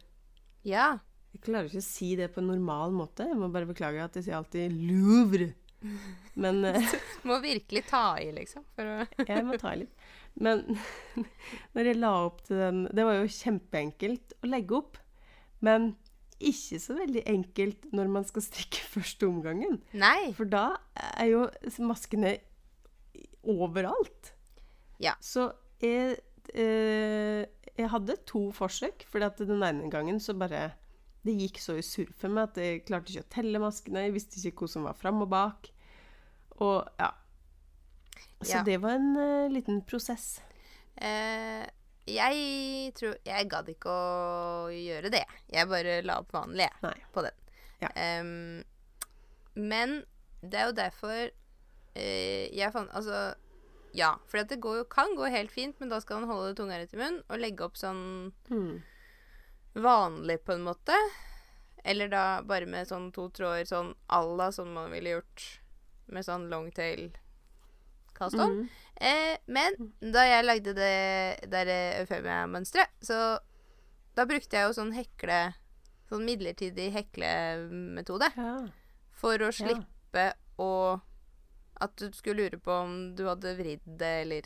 [0.66, 0.98] ja.
[1.32, 3.24] Jeg klarer ikke å si det på en normal måte.
[3.24, 5.46] Jeg må bare beklage at jeg sier alltid Louvre.
[6.42, 6.98] Men Du
[7.30, 8.66] Må virkelig ta i, liksom.
[9.30, 9.94] Jeg må ta i litt.
[10.40, 10.64] Men
[11.74, 15.00] når jeg la opp til den Det var jo kjempeenkelt å legge opp.
[15.62, 15.92] Men
[16.42, 19.80] ikke så veldig enkelt når man skal strikke første omgangen.
[19.94, 20.32] Nei.
[20.36, 20.72] For da
[21.14, 21.46] er jo
[21.86, 22.36] maskene
[23.48, 24.32] overalt.
[25.02, 25.16] Ja.
[25.22, 25.50] Så
[25.82, 26.18] jeg,
[26.54, 27.42] eh,
[27.74, 30.72] jeg hadde to forsøk, for den ene gangen så bare
[31.22, 34.00] Det gikk så i surr for meg at jeg klarte ikke å telle maskene.
[34.08, 35.68] Jeg visste ikke hva som var fram og bak.
[36.58, 37.12] Og ja.
[38.42, 38.62] Så Ja.
[38.66, 40.40] det var en uh, liten prosess.
[41.00, 41.64] Uh,
[42.06, 45.24] jeg tror Jeg gadd ikke å gjøre det.
[45.52, 46.96] Jeg bare la opp vanlig, jeg, Nei.
[47.14, 47.36] på den.
[47.82, 47.90] Ja.
[48.20, 48.64] Um,
[49.54, 50.04] men
[50.42, 53.34] det er jo derfor uh, jeg fant Altså,
[53.94, 54.14] ja.
[54.26, 56.96] For det går kan gå helt fint, men da skal man holde tunga rett i
[57.00, 58.82] munnen og legge opp sånn Hmm.
[59.74, 60.96] vanlig, på en måte.
[61.84, 65.46] Eller da bare med sånn to tråder sånn à la sånn man ville gjort
[66.12, 67.10] med sånn longtail
[68.14, 68.56] cast on.
[68.62, 68.68] Mhm.
[69.02, 69.74] Eh, men
[70.12, 71.70] da jeg lagde det der
[72.02, 73.38] Eufemia-mønsteret, så
[74.14, 75.54] da brukte jeg jo sånn hekle
[76.12, 78.66] Sånn midlertidig heklemetode Ja.
[79.16, 80.26] for å slippe
[80.60, 81.00] å
[81.80, 84.42] At du skulle lure på om du hadde vridd det, eller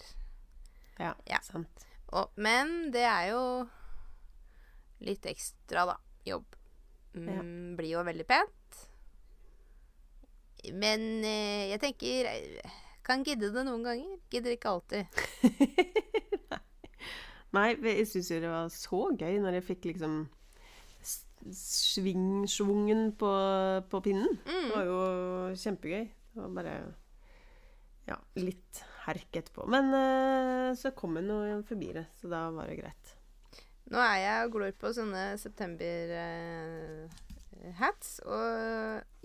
[0.99, 1.11] ja.
[1.27, 1.41] Ja.
[1.43, 1.85] Sant.
[2.13, 3.69] og, Men det er jo
[5.01, 5.97] litt ekstra, da.
[6.25, 6.47] Jobb.
[7.15, 8.79] Mm, Blir jo veldig pent.
[10.73, 14.17] Men eh, jeg tenker eh, Kan gidde det noen ganger.
[14.33, 15.05] Gidder ikke alltid.
[17.57, 20.15] Nei, jeg syns jo det var så gøy når jeg fikk liksom
[21.55, 23.31] svingsvungen på,
[23.93, 24.33] på pinnen.
[24.43, 24.71] Det Mm.
[24.75, 24.99] var jo
[25.63, 26.05] kjempegøy.
[26.35, 26.75] Det var bare
[28.11, 28.73] ja, litt
[29.07, 29.63] herk etterpå.
[29.71, 31.39] Men uh, så kom hun jo
[31.69, 33.07] forbi det, så da var det greit.
[33.95, 38.47] Nå er jeg og glor på sånne september-hats, og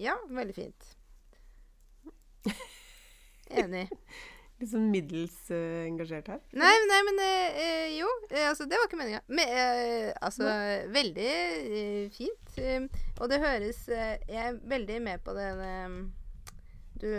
[0.01, 0.81] ja, veldig fint.
[3.57, 3.89] Enig.
[4.61, 6.39] Litt sånn middels uh, engasjert her.
[6.53, 9.21] Nei, nei men eh, jo, Uh, altså det var ikke meninga.
[9.33, 9.47] Men
[10.21, 10.45] altså
[10.93, 12.51] veldig eh, fint.
[12.61, 12.85] Eh,
[13.17, 15.95] og det høres Jeg er veldig med på det eh,
[17.01, 17.09] du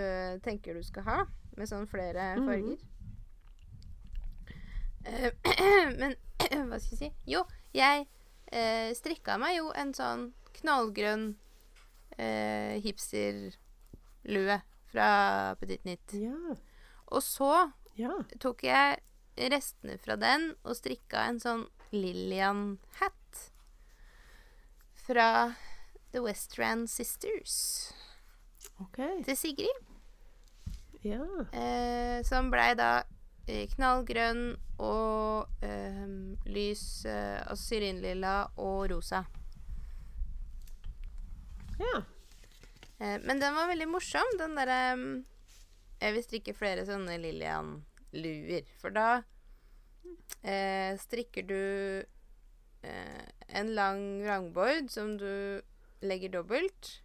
[0.47, 1.19] tenker du skal ha,
[1.59, 2.47] med sånn flere Mhm.
[2.47, 2.79] farger.
[5.05, 5.31] Eh,
[6.01, 6.15] men
[6.71, 7.11] hva skal jeg si?
[7.27, 7.43] Jo,
[7.75, 8.07] jeg
[8.55, 10.29] uh, strikka meg jo en sånn
[10.61, 11.33] knallgrønn
[12.85, 14.59] hipsterlue
[14.93, 16.13] fra Petit Nytt.
[16.21, 16.57] Ja.
[17.13, 18.13] Og så Ja.
[18.41, 19.01] tok jeg
[19.53, 23.51] restene fra den og strikka en sånn Lillian-hat
[25.07, 25.55] fra
[26.13, 27.93] The Westrand Sisters
[28.81, 29.23] okay.
[29.25, 29.83] til Sigrid.
[31.03, 31.25] Ja.
[31.53, 33.03] Eh, som blei da
[33.49, 36.07] eh, knallgrønn og eh,
[36.47, 39.25] lys eh, Altså syrinlilla og rosa.
[41.81, 42.03] Ja.
[43.03, 45.13] Eh, men den var veldig morsom, den derre mm,
[46.03, 48.69] Jeg vil strikke flere sånne Lillian-luer.
[48.83, 49.23] For da
[50.43, 51.63] eh, strikker du
[52.87, 55.63] eh, en lang vrangbord som du
[56.03, 56.99] legger dobbelt.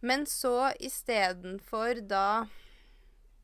[0.00, 2.48] Men så istedenfor da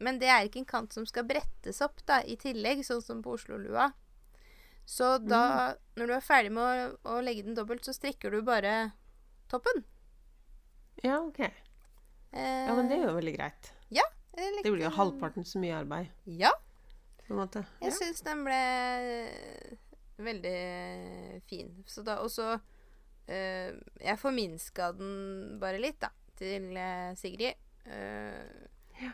[0.01, 3.23] Men det er ikke en kant som skal brettes opp da, i tillegg, sånn som
[3.25, 3.91] på Oslo-lua.
[4.87, 8.43] Så da, når du er ferdig med å, å legge den dobbelt, så strikker du
[8.45, 8.93] bare
[9.51, 9.87] toppen.
[11.03, 11.39] Ja, OK.
[12.37, 13.73] Ja, men det er jo veldig greit.
[13.95, 14.03] Ja
[14.35, 16.51] Det likte blir jo halvparten så mye arbeid, Ja.
[17.27, 17.65] på en måte.
[17.81, 17.97] Jeg Ja.
[17.97, 18.59] syns den ble
[20.19, 21.85] veldig fin.
[21.87, 22.61] Så da også
[23.29, 27.55] eh, Jeg forminska den bare litt, da, til eh, Sigrid.
[27.87, 28.67] Uh,
[29.01, 29.13] Ja.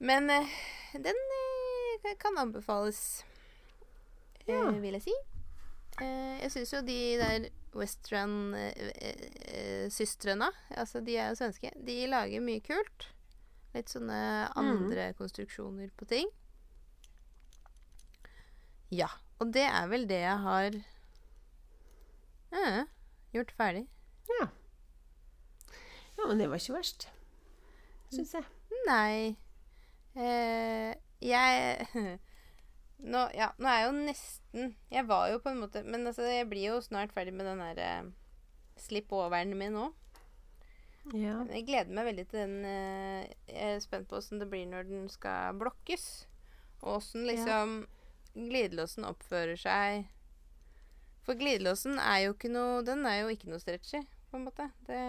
[0.00, 0.46] Men eh,
[0.94, 1.16] den
[2.04, 3.24] eh, kan anbefales,
[4.46, 4.70] eh, Ja.
[4.70, 5.14] vil jeg si.
[6.04, 7.40] Eh, jeg syns jo de der
[7.78, 13.00] Western-søstrene, altså de er jo svenske, de lager mye kult.
[13.74, 14.20] Litt sånne
[14.58, 16.28] andre konstruksjoner på ting.
[18.90, 19.08] Ja.
[19.38, 20.70] Og det er vel det jeg har
[22.58, 22.80] eh,
[23.36, 23.84] gjort ferdig.
[24.38, 24.46] Ja.
[26.18, 27.02] ja, men det var ikke verst,
[28.12, 28.44] syns jeg.
[28.88, 29.36] Nei
[30.18, 30.90] eh,
[31.24, 31.86] Jeg
[32.98, 36.24] nå, ja, nå er jeg jo nesten Jeg var jo på en måte Men altså,
[36.26, 38.08] jeg blir jo snart ferdig med den derre eh,
[38.78, 39.88] slipp-overen min nå.
[41.14, 41.40] Ja.
[41.50, 44.90] Jeg gleder meg veldig til den eh, Jeg er spent på åssen det blir når
[44.90, 46.08] den skal blokkes.
[46.82, 47.80] Og åssen liksom
[48.34, 50.06] glidelåsen oppfører seg.
[51.26, 54.68] For glidelåsen er jo ikke noe Den er jo ikke noe stretchy, på en måte.
[54.86, 55.00] Det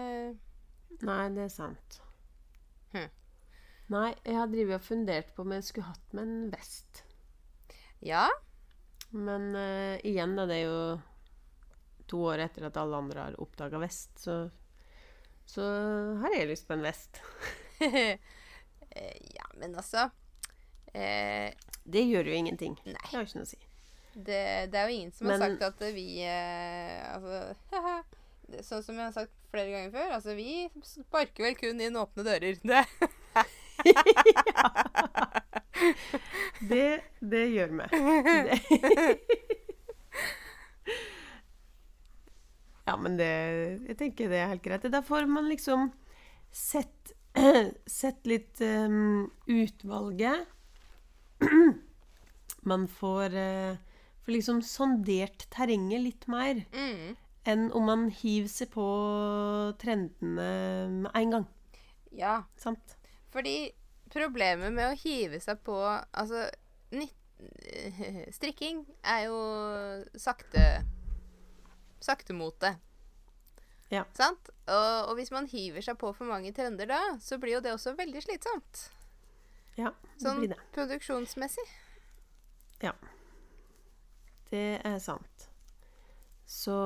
[1.06, 2.00] Nei, det er sant.
[2.92, 3.06] Hm.
[3.94, 7.04] Nei, jeg har drevet og fundert på om jeg skulle hatt med en vest.
[8.00, 8.26] Ja.
[9.10, 10.82] Men uh, igjen, da, det er jo
[12.10, 14.42] to år etter at alle andre har oppdaga vest, så,
[15.46, 15.66] så
[16.22, 17.22] har jeg lyst på en vest.
[18.90, 20.08] Eh, ja, men altså
[20.92, 21.52] eh,
[21.84, 22.72] Det gjør jo ingenting.
[22.82, 22.96] Nei.
[22.98, 23.58] Det har ikke noe å si.
[24.14, 24.40] det,
[24.72, 27.54] det er jo ingen som har sagt at vi eh, Altså
[28.66, 32.26] Sånn som jeg har sagt flere ganger før, altså vi sparker vel kun inn åpne
[32.26, 32.58] dører.
[32.66, 32.82] Det,
[36.60, 37.86] Det, det gjør vi.
[42.90, 43.30] Ja, men det
[43.86, 44.88] Jeg tenker det er helt greit.
[44.90, 45.90] Da får man liksom
[46.50, 47.12] sett,
[47.86, 50.48] sett litt um, utvalget.
[52.70, 53.78] Man får, uh,
[54.24, 57.14] får liksom sondert terrenget litt mer mm.
[57.48, 58.84] enn om man hiver seg på
[59.80, 60.50] trendene
[61.06, 61.46] med en gang.
[62.12, 62.34] Ja.
[62.60, 62.98] Sant?
[63.32, 63.70] Fordi
[64.12, 66.46] problemet med å hive seg på Altså,
[66.94, 67.16] nytt,
[68.36, 69.40] strikking er jo
[70.20, 70.64] sakte
[72.00, 72.74] Saktemote.
[73.92, 74.04] Ja.
[74.16, 74.48] Sant?
[74.70, 77.74] Og, og hvis man hiver seg på for mange trender da, så blir jo det
[77.74, 78.86] også veldig slitsomt.
[79.76, 80.58] Ja, det Sånn blir det.
[80.74, 81.66] produksjonsmessig.
[82.84, 82.94] Ja.
[84.50, 85.48] Det er sant.
[86.50, 86.76] Så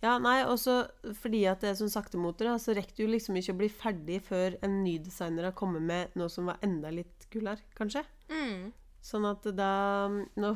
[0.00, 0.78] Ja, nei, også
[1.20, 4.20] fordi at det er sånn saktemoter, da, så rekker du liksom ikke å bli ferdig
[4.24, 8.06] før en ny designer har kommet med noe som var enda litt kulere, kanskje.
[8.32, 8.70] Mm.
[9.04, 9.72] Sånn at da
[10.08, 10.54] Nå,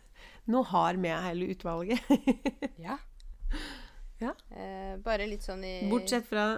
[0.52, 2.16] nå har vi hele utvalget.
[2.86, 2.96] Ja.
[4.20, 4.32] Ja.
[4.48, 6.54] Eh, bare litt sånn i Bortsett fra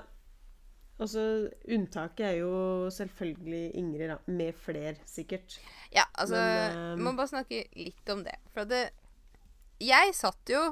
[0.98, 1.22] Altså,
[1.70, 2.52] unntaket er jo
[2.90, 4.16] selvfølgelig Ingrid, da.
[4.34, 5.58] Med fler, sikkert.
[5.94, 8.34] Ja, altså Men, eh, Må bare snakke litt om det.
[8.54, 8.88] For det
[9.78, 10.62] Jeg satt jo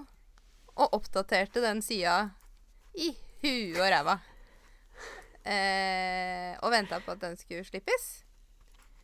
[0.77, 2.17] og oppdaterte den sida
[2.97, 3.11] i
[3.43, 4.19] huet og ræva.
[5.47, 8.07] Eh, og venta på at den skulle slippes.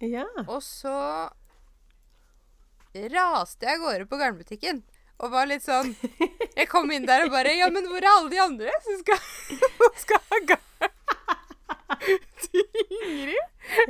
[0.03, 0.25] Ja.
[0.49, 0.93] Og så
[3.13, 4.83] raste jeg av gårde på garnbutikken.
[5.23, 5.93] Og var litt sånn
[6.59, 9.21] Jeg kom inn der og bare Ja, men hvor er alle de andre som skal,
[10.03, 10.69] skal ha garn
[12.43, 12.65] til
[12.97, 13.39] Ingrid?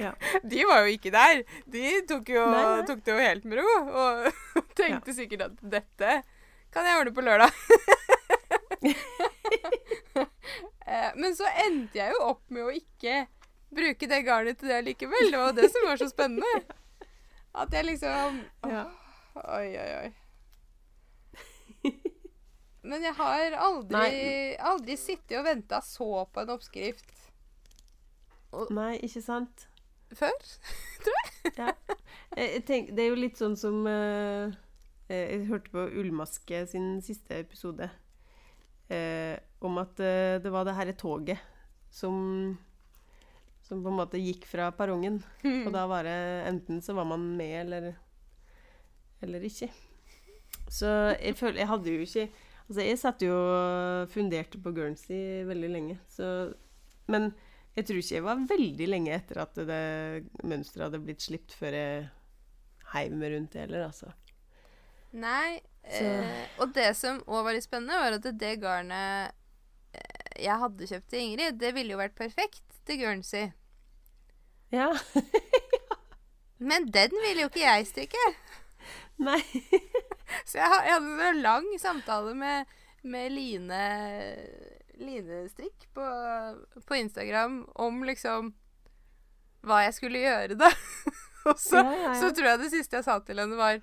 [0.02, 0.10] ja.
[0.44, 1.40] De var jo ikke der.
[1.72, 2.84] De tok, jo, Nei, nei.
[2.90, 3.76] tok det jo helt med ro.
[3.88, 6.18] Og tenkte sikkert at dette
[6.72, 7.52] kan jeg ordne på lørdag.
[10.82, 13.22] Eh, Men så endte jeg jo opp med å ikke
[13.72, 15.30] bruke det garnet til det likevel.
[15.32, 16.74] Det var det som var så spennende.
[17.54, 18.82] At jeg liksom ja.
[19.38, 21.92] Oi, oi, oi.
[22.82, 24.56] Men jeg har aldri, Nei.
[24.58, 27.12] aldri sittet og venta så på en oppskrift
[28.74, 29.68] Nei, ikke sant?
[30.18, 30.34] før.
[31.06, 31.76] tror Jeg,
[32.36, 34.50] jeg tenk, det er jo litt sånn som eh,
[35.12, 37.90] Jeg hørte på Ullmaske sin siste episode.
[38.88, 41.38] eh, om at eh, det var det herre toget
[41.90, 42.58] som
[43.62, 45.20] Som på en måte gikk fra perrongen.
[45.44, 46.16] Og da var det
[46.48, 47.92] enten så var man med eller
[49.22, 49.68] eller ikke.
[50.68, 52.30] Så jeg føler Jeg hadde jo ikke
[52.68, 56.54] Altså, jeg satt jo og funderte på Guernsey veldig lenge, så
[57.06, 57.32] Men
[57.76, 61.76] jeg tror ikke jeg var veldig lenge etter at det mønsteret hadde blitt slipt, før
[61.76, 62.08] jeg
[62.92, 64.12] heiv meg rundt det heller, altså.
[65.12, 65.60] Nei.
[65.82, 69.34] Eh, og det som òg var litt spennende, var at det garnet
[69.92, 73.50] eh, jeg hadde kjøpt til Ingrid, det ville jo vært perfekt til Guernsey.
[74.72, 74.88] Ja.
[76.62, 78.26] Men den ville jo ikke jeg strikke.
[79.22, 79.40] Nei.
[80.48, 82.70] Så jeg, jeg hadde en lang samtale med,
[83.04, 83.82] med Line
[85.02, 86.04] Linestrikk på,
[86.86, 88.52] på Instagram om liksom
[89.66, 90.70] hva jeg skulle gjøre, da.
[91.50, 92.14] Og så, Ja, ja, ja.
[92.20, 93.80] så tror jeg det siste jeg sa til henne, var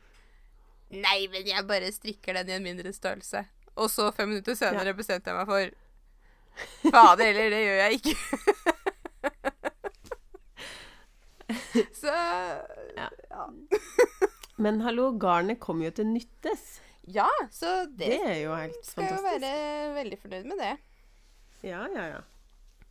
[0.89, 3.43] Nei, men jeg bare strikker den i en mindre størrelse.
[3.79, 8.15] Og så fem minutter senere bestemte jeg meg for Fader heller, det gjør jeg ikke.
[12.01, 12.13] så
[12.97, 13.09] Ja.
[13.29, 13.45] ja.
[14.59, 16.79] Men hallo, garnet kom jo til nyttes.
[17.09, 19.53] Ja, så det, Det er jo helt skal jo være
[19.95, 20.73] veldig fornøyd med det.
[21.63, 22.19] Ja, ja, ja.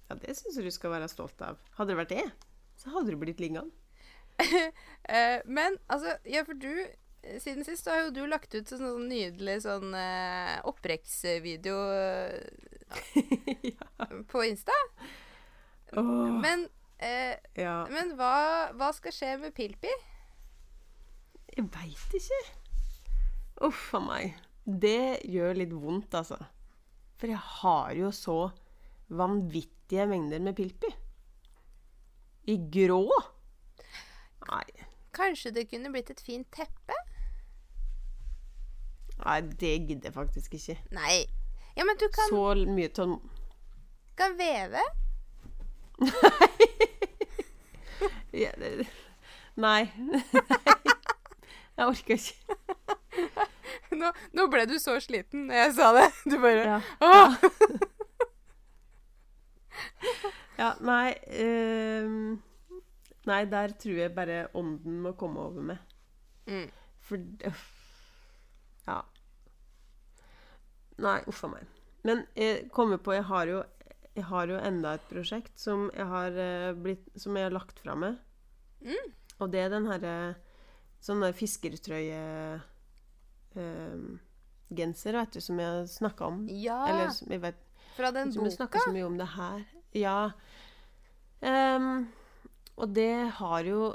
[0.09, 1.61] Ja, Det syns jeg du skal være stolt av.
[1.77, 2.25] Hadde det vært det,
[2.81, 3.71] så hadde du blitt liggende.
[5.09, 6.69] Eh, men altså, ja, for du
[7.43, 11.79] Siden sist så har jo du lagt ut en sånn nydelig sånn uh, opprekksvideo
[13.73, 14.07] ja.
[14.31, 14.77] på Insta.
[15.99, 16.39] Oh.
[16.41, 16.67] Men,
[17.03, 17.81] uh, ja.
[17.93, 19.93] men hva, hva skal skje med Pilpi?
[21.59, 22.41] Jeg veit ikke.
[23.67, 24.39] Uff a meg.
[24.63, 26.39] Det gjør litt vondt, altså.
[27.19, 28.39] For jeg har jo så
[29.09, 30.91] vanvittige mengder med Pilpi.
[32.49, 33.03] I grå.
[34.49, 34.69] Nei,
[35.19, 36.97] Kanskje det kunne blitt et fint teppe?
[39.19, 40.77] nei det gidder jeg faktisk ikke.
[40.95, 41.27] Nei.
[41.77, 43.19] Ja, men du kan, Så mye tål...
[44.17, 44.85] kan veve.
[48.33, 48.87] Ja, det...
[49.57, 49.91] Nei.
[51.79, 52.57] Jeg orker ikke.
[53.99, 56.09] Nå, nå ble du så sliten når jeg sa det.
[56.29, 56.81] Du bare Ja.
[57.01, 57.35] Åh!
[60.59, 62.39] Ja, nei ehm,
[63.29, 65.97] Nei, der tror jeg bare ånden må komme over meg.
[66.49, 66.69] Mm.
[67.05, 67.67] For uff.
[68.87, 69.03] Ja.
[71.05, 71.75] Nei, uff a meg.
[72.09, 73.63] Men jeg kommer på Jeg har jo,
[74.17, 77.81] jeg har jo enda et prosjekt som jeg har, eh, blitt, som jeg har lagt
[77.85, 78.17] fra meg.
[78.81, 79.13] Mm.
[79.39, 80.15] Og det er den herre
[80.99, 82.23] Sånn der fiskertrøye
[83.55, 84.17] ehm,
[84.75, 86.41] genser, vet du, som jeg snakka om.
[86.51, 87.61] Ja, Eller som jeg vet
[87.95, 88.49] fra den som boka?
[88.49, 89.61] Som jeg snakker så mye om det her.
[89.95, 90.17] Ja.
[91.47, 92.09] Ehm,
[92.79, 93.95] og det har jo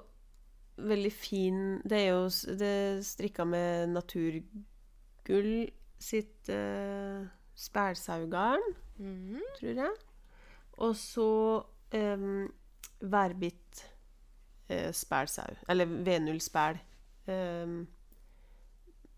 [0.78, 2.24] veldig fin Det er jo
[2.60, 5.70] det strikka med naturgull
[6.00, 7.26] sitt uh,
[7.56, 8.60] spælsaugarn,
[8.98, 9.40] Mhm.
[9.60, 9.92] tror jeg.
[10.78, 11.62] Og så
[11.96, 12.54] um,
[13.02, 13.86] værbitt
[14.70, 15.54] uh, spælsau.
[15.70, 16.80] Eller V0 spæl.
[17.28, 17.88] ehm,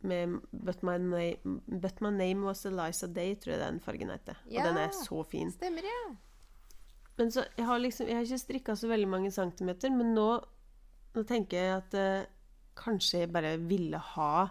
[0.01, 1.35] med but my, name,
[1.67, 4.33] 'But my name was Eliza Day', tror jeg den fargen heter.
[4.51, 4.61] Ja.
[4.63, 5.51] Og den er så fin.
[5.51, 6.15] Stemmer, ja.
[7.15, 10.29] Men så, jeg har liksom Jeg har ikke strikka så veldig mange centimeter, men nå,
[11.15, 12.29] nå tenker jeg at eh,
[12.75, 14.49] kanskje jeg bare ville ha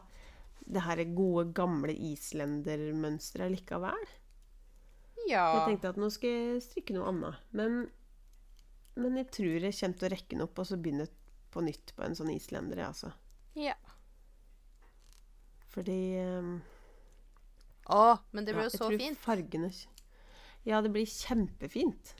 [0.65, 4.07] det her gode, gamle islendermønsteret likevel.
[5.29, 5.45] Ja.
[5.59, 7.43] Jeg tenkte at nå skal jeg strikke noe annet.
[7.57, 7.83] Men,
[8.97, 11.09] men jeg tror jeg kommer til å rekke den opp og så begynne
[11.55, 13.12] på nytt på en sånn islender, jeg, altså.
[13.61, 13.77] ja.
[15.75, 16.57] Fordi um,
[17.91, 19.03] Å, men det blir ja, så fint.
[19.03, 19.23] jeg tror.
[19.25, 19.71] Fargene
[20.65, 22.15] Ja, det blir kjempefint.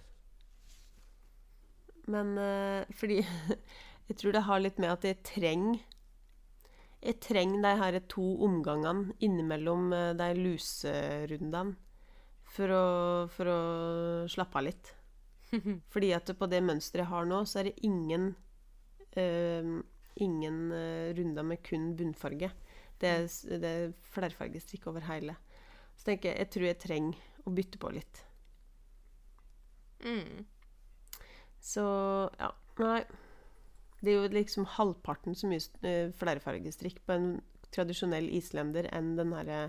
[2.11, 3.23] Men eh, fordi
[4.09, 5.79] Jeg tror det har litt med at jeg trenger
[7.05, 11.79] Jeg trenger de her to omgangene innimellom eh, de luserundene
[12.55, 12.85] for å,
[13.33, 13.61] for å
[14.31, 14.91] slappe av litt.
[15.93, 18.29] Fordi at på det mønsteret jeg har nå, så er det ingen
[19.17, 19.81] uh,
[20.23, 20.59] Ingen
[21.19, 22.53] runder med kun bunnfarge.
[23.03, 23.25] Det er,
[23.59, 25.35] det er flerfargestrikk over hele.
[25.99, 28.21] Så tenker jeg jeg tror jeg trenger å bytte på litt.
[30.05, 30.45] Mm.
[31.65, 31.85] Så
[32.39, 32.51] ja,
[32.83, 33.01] nei.
[34.05, 37.29] Det er jo liksom halvparten så mye uh, flerfargestrikk på en
[37.73, 39.62] tradisjonell islender enn den herre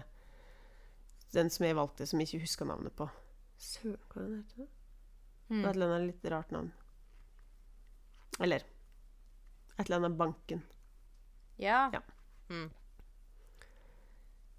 [1.33, 3.07] Den som jeg valgte, som jeg ikke husker navnet på.
[3.59, 4.65] Søren, hva er den heter?
[4.65, 4.73] Det var et
[5.45, 5.65] Mm.
[5.69, 6.71] eller annet litt rart navn.
[8.41, 8.63] Eller
[9.77, 10.63] et eller annet Banken.
[11.61, 11.89] Ja.
[11.93, 11.99] Ja.
[12.49, 12.71] Mm.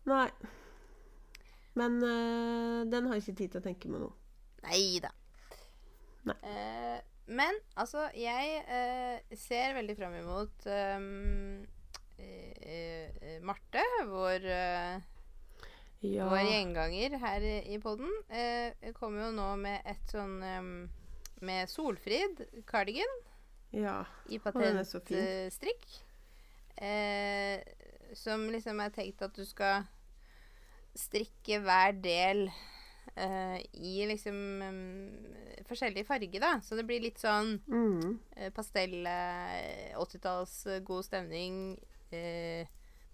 [0.07, 0.29] Nei.
[1.75, 4.13] Men øh, den har jeg ikke tid til å tenke meg nå.
[4.63, 5.11] Nei da.
[6.31, 6.39] Nei.
[7.27, 11.65] Men altså, jeg eh, ser veldig fram imot um,
[12.23, 15.01] eh, Marte, vår, eh,
[16.07, 16.29] Ja.
[16.31, 18.13] vår gjenganger her i, poden podden.
[18.31, 20.71] Eh, kommer jo nå med et sånn um,
[21.43, 23.19] med Solfrid cardigan
[23.75, 24.05] Ja.
[24.31, 25.87] i patentstrikk.
[26.77, 27.61] Eh,
[28.15, 29.83] som liksom er tenkt at du skal
[30.97, 32.47] strikke hver del
[33.15, 35.27] eh, i liksom um,
[35.69, 36.57] forskjellig farge, da.
[36.65, 38.19] Så det blir litt sånn Mm.
[38.39, 41.61] uh, pastell, eh, 80-talls eh, god stemning.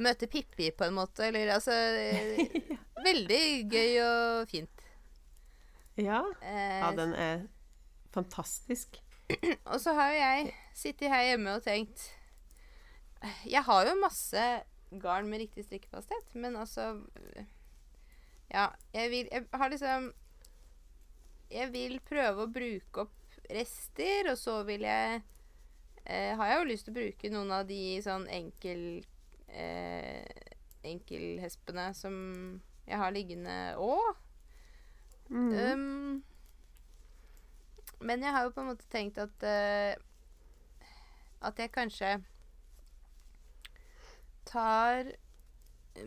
[0.02, 1.26] Møte Pippi, på en måte.
[1.28, 2.78] Eller altså ja.
[3.06, 4.84] Veldig gøy og fint.
[5.98, 6.22] Ja.
[6.42, 7.46] Ja, den er
[8.14, 9.00] fantastisk.
[9.72, 12.02] Og så har jo jeg sittet her hjemme og tenkt
[13.48, 14.42] Jeg har jo masse
[15.00, 16.98] garn med riktig strikkefasthet, men altså
[18.52, 20.12] Ja, jeg vil Jeg har liksom
[21.50, 25.22] Jeg vil prøve å bruke opp rester, og så vil jeg
[26.04, 28.84] eh, Har jeg jo lyst til å bruke noen av de sånn enkel
[29.48, 30.44] eh,
[30.82, 32.14] Enkelhespene som
[32.82, 34.16] jeg har liggende òg.
[35.30, 35.52] Mm.
[35.54, 36.24] Um,
[38.02, 39.94] men jeg har jo på en måte tenkt at eh,
[41.40, 42.16] At jeg kanskje
[44.50, 45.12] tar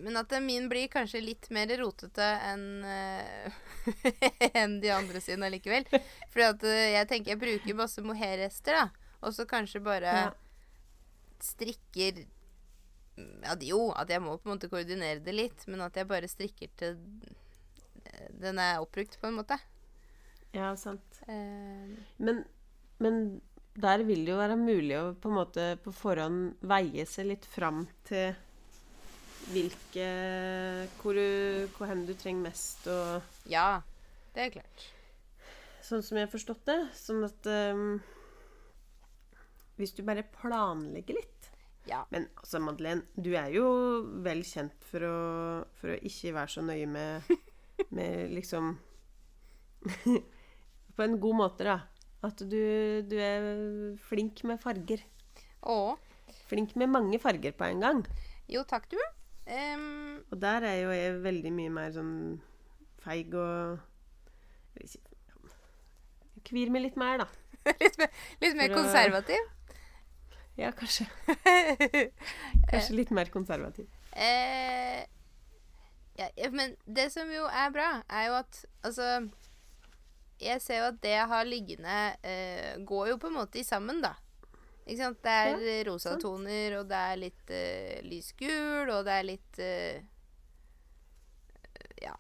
[0.02, 3.52] Men at min blir kanskje litt mer rotete enn eh,
[4.62, 5.86] enn de andre sine allikevel.
[6.34, 8.88] For eh, jeg tenker jeg bruker masse mohairrester, da.
[9.22, 10.32] Og så kanskje bare Ja.
[11.42, 12.24] strikker
[13.48, 16.28] at jo, at jeg må på en måte koordinere det litt, men at jeg bare
[16.28, 16.98] strikker til
[18.42, 19.58] den er oppbrukt, på en måte.
[20.56, 21.22] ja, sant.
[21.28, 22.44] Eh, Men,
[23.00, 23.42] men
[23.76, 27.46] der vil det jo være mulig å på en måte på forhånd veie seg litt
[27.46, 28.36] fram til
[29.52, 30.08] hvilke
[31.00, 33.82] Hvor, du, hvor hen du trenger mest, og ja,
[34.36, 34.86] det er klart.
[35.86, 36.80] Sånn som jeg har forstått det.
[36.98, 38.00] Sånn at um,
[39.80, 41.50] Hvis du bare planlegger litt
[41.86, 42.04] Ja.
[42.14, 43.68] Men altså, Madeleine, du er jo
[44.26, 45.18] vel kjent for å,
[45.78, 47.36] for å ikke være så nøye med,
[47.98, 48.74] med liksom
[50.96, 51.78] På en god måte, da.
[52.26, 52.62] At du,
[53.06, 53.44] du er
[54.08, 55.04] flink med farger.
[55.68, 55.94] Å.
[56.50, 58.02] Flink med mange farger på en gang.
[58.50, 58.98] Jo, takk, du.
[59.46, 62.16] Em, Og der er jo jeg veldig mye mer sånn
[63.06, 63.78] feig og
[66.46, 67.28] Kvir meg litt mer, da.
[67.82, 68.10] litt, mer,
[68.44, 69.42] litt mer konservativ?
[69.42, 69.52] å-.
[70.60, 71.08] Ja, kanskje.
[72.70, 73.88] Kanskje litt mer konservativ.
[74.14, 75.02] eh,
[76.16, 79.08] ja, ja, men det som jo er bra, er jo at altså
[80.40, 83.66] Jeg ser jo at det jeg har liggende, eh, går jo på en måte i
[83.68, 84.14] sammen, da.
[84.86, 85.22] Ikke sant?
[85.26, 86.22] Det er Ja, rosa sant.
[86.22, 89.96] toner, og det er litt eh, lysgul, og det er litt uh,
[92.04, 92.14] Ja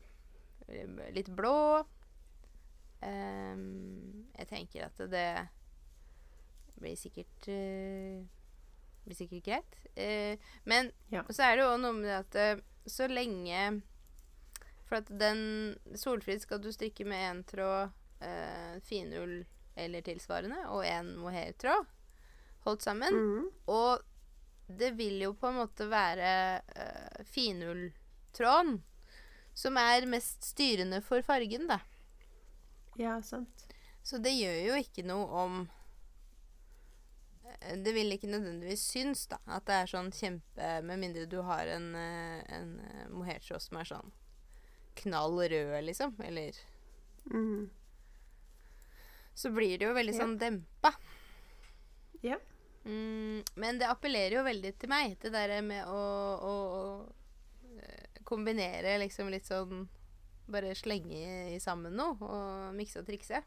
[1.14, 1.84] Litt blå.
[3.06, 5.28] Um, jeg tenker at det
[6.82, 8.24] blir sikkert uh,
[9.06, 9.78] blir sikkert greit.
[9.94, 10.34] Uh,
[10.66, 11.22] men Ja.
[11.30, 13.82] så er det jo noe med at så lenge
[14.90, 17.94] For at den Solfrid skal du strikke med én tråd
[18.86, 19.44] finull
[19.78, 21.86] eller tilsvarende, og én mohairtråd
[22.66, 23.14] holdt sammen.
[23.14, 23.48] Mm.
[23.72, 24.04] Og
[24.68, 26.30] det vil jo på en måte være
[26.66, 28.80] uh, finulltråden
[29.56, 31.80] som er mest styrende for fargen, da.
[33.00, 33.68] Ja, sant.
[34.04, 35.56] Så det gjør jo ikke noe om
[37.48, 39.40] eh, Det vil ikke nødvendigvis synes, da.
[39.48, 42.76] At det er sånn kjempe Med mindre du har en, eh, en
[43.16, 44.14] mohairtråd som er sånn
[45.02, 46.14] knall rød, liksom.
[46.24, 46.56] Eller
[47.32, 47.66] mm.
[49.36, 50.22] Så blir det jo veldig Ja.
[50.22, 50.94] sånn dempa.
[52.24, 52.38] Ja.
[52.86, 56.02] Mm, men det appellerer jo veldig til meg, det derre med å,
[56.38, 59.88] å, å eh, kombinere liksom litt sånn
[60.46, 63.40] Bare slenge i sammen noe og mikse og trikse.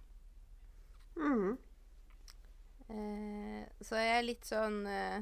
[1.14, 1.52] Mm.
[2.90, 5.20] Eh, så jeg er litt sånn eh,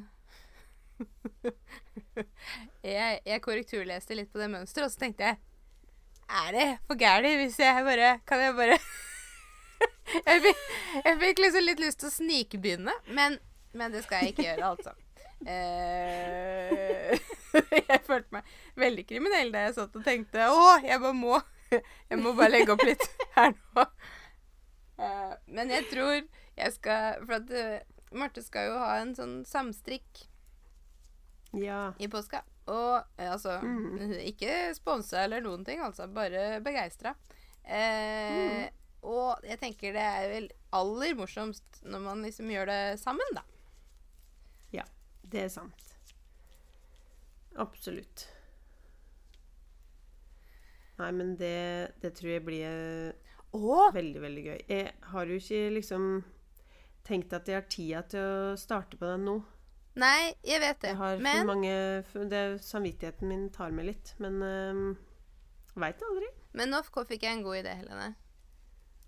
[2.87, 5.41] jeg, jeg korrekturleste litt på det mønsteret, og så tenkte jeg
[6.39, 8.79] Er det for gærent hvis jeg bare Kan jeg bare
[10.31, 10.63] jeg, fikk,
[11.03, 13.37] jeg fikk liksom litt lyst til å snikbegynne, men,
[13.77, 14.93] men det skal jeg ikke gjøre, altså.
[15.47, 17.13] Eh,
[17.91, 18.47] jeg følte meg
[18.81, 21.35] veldig kriminell da jeg satt og tenkte Å, jeg bare må
[21.75, 23.05] Jeg må bare legge opp litt
[23.35, 23.85] her nå.
[24.97, 26.15] Eh, men jeg tror
[26.57, 27.85] jeg skal For at eh,
[28.17, 30.23] Marte skal jo ha en sånn samstrikk
[31.57, 31.91] Ja.
[32.01, 32.41] i påska.
[32.73, 34.15] Og altså mm.
[34.31, 36.07] Ikke sponsa eller noen ting, altså.
[36.09, 37.13] Bare begeistra.
[37.67, 38.71] Eh,
[39.05, 43.45] Og jeg tenker det er vel aller morsomst når man liksom gjør det sammen, da.
[45.33, 45.93] Det er sant.
[47.57, 48.27] Absolutt.
[50.97, 51.55] Nei, men det,
[52.01, 53.13] det tror jeg blir
[53.57, 53.91] Åh!
[53.95, 54.59] Veldig, veldig gøy.
[54.69, 56.07] Jeg har jo ikke liksom
[57.07, 59.37] tenkt at jeg har tida til å starte på den nå.
[59.97, 60.91] Nei, jeg vet det.
[60.93, 61.75] Jeg har for Men, mange
[62.11, 64.83] for det, Samvittigheten min tar meg litt, men um,
[65.81, 66.29] veit aldri.
[66.57, 68.11] men nå fikk jeg en god idé, Helene.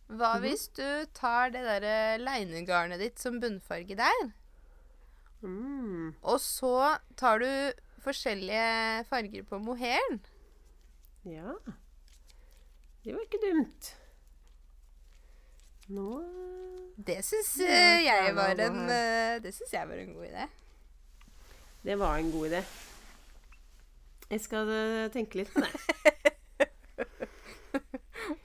[0.09, 0.43] Hva Mhm.
[0.47, 4.31] hvis du tar det derre leinegarnet ditt som bunnfarge der,
[5.41, 6.14] Mm.
[6.22, 7.51] og så tar du
[8.03, 10.18] forskjellige farger på mohairen?
[11.28, 11.55] Ja.
[13.05, 13.93] Det var ikke dumt.
[15.89, 16.09] Nå
[16.99, 18.80] Det syns Ja, eh, jeg var en
[19.45, 20.49] Det syns jeg var en god idé.
[21.86, 22.64] Det var en god idé.
[24.30, 26.34] Jeg skal uh, tenke litt på det.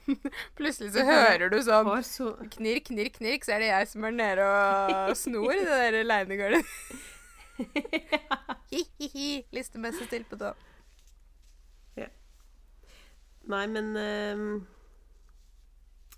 [0.58, 4.14] Plutselig så hører du sånn så knirk, knirk, knirk, så er det jeg som er
[4.18, 4.50] nede
[5.08, 6.76] og snor i det der leinegarnet.
[8.74, 9.28] Hi-hi-hi.
[9.54, 10.54] Listemessig still på tå.
[13.50, 14.52] Nei, men ehm,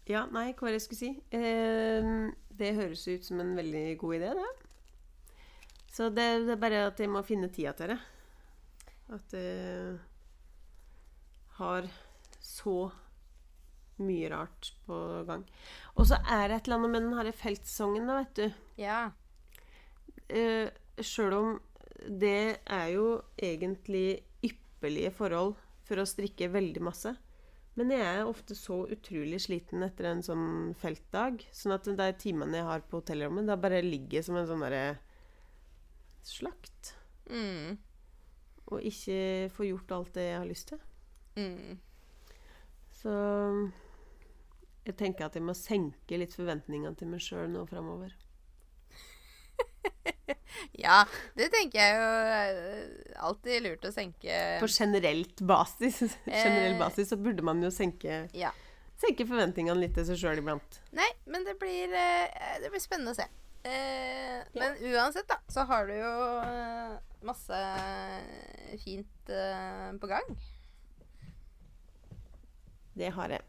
[0.06, 1.12] Ja, nei, hva var det jeg skulle si?
[1.34, 4.50] Ehm, det høres ut som en veldig god idé, det.
[5.96, 7.98] Så det, det er bare at jeg må finne tida til det.
[9.16, 9.96] At jeg
[11.58, 11.88] har
[12.42, 12.76] så
[14.02, 14.96] mye rart på
[15.28, 15.44] gang.
[15.96, 18.58] Og så er det et eller annet med den herre feltsongen, da, vet du.
[18.82, 19.00] Ja.
[20.28, 20.68] eh,
[21.00, 21.54] Sjøl om
[22.06, 23.06] det er jo
[23.40, 25.54] egentlig ypperlige forhold
[25.86, 27.14] for å strikke veldig masse.
[27.76, 31.42] Men jeg er ofte så utrolig sliten etter en sånn feltdag.
[31.52, 34.96] Sånn at de timene jeg har på hotellrommet, da bare ligger som en sånn derre
[36.24, 36.94] slakt.
[37.28, 37.76] Mm.
[38.72, 40.80] Og ikke får gjort alt det jeg har lyst til.
[41.36, 41.76] Mm.
[42.96, 43.12] Så
[44.92, 48.10] jeg tenker at jeg må senke litt forventningene til meg sjøl nå framover.
[50.76, 51.04] Ja,
[51.36, 52.06] det tenker jeg jo
[52.36, 52.54] er
[53.28, 56.78] alltid lurt å senke På generelt basis, generell Eh.
[56.80, 58.50] basis så burde man jo senke, Ja.
[59.00, 60.80] senke forventningene litt til seg sjøl iblant.
[60.96, 63.26] Nei, men det blir, eh, det blir spennende å se.
[63.66, 66.12] Eh, Men uansett, da, så har du jo
[66.42, 67.58] eh, masse
[68.84, 70.28] fint eh, på gang.
[72.96, 73.42] Det har jeg.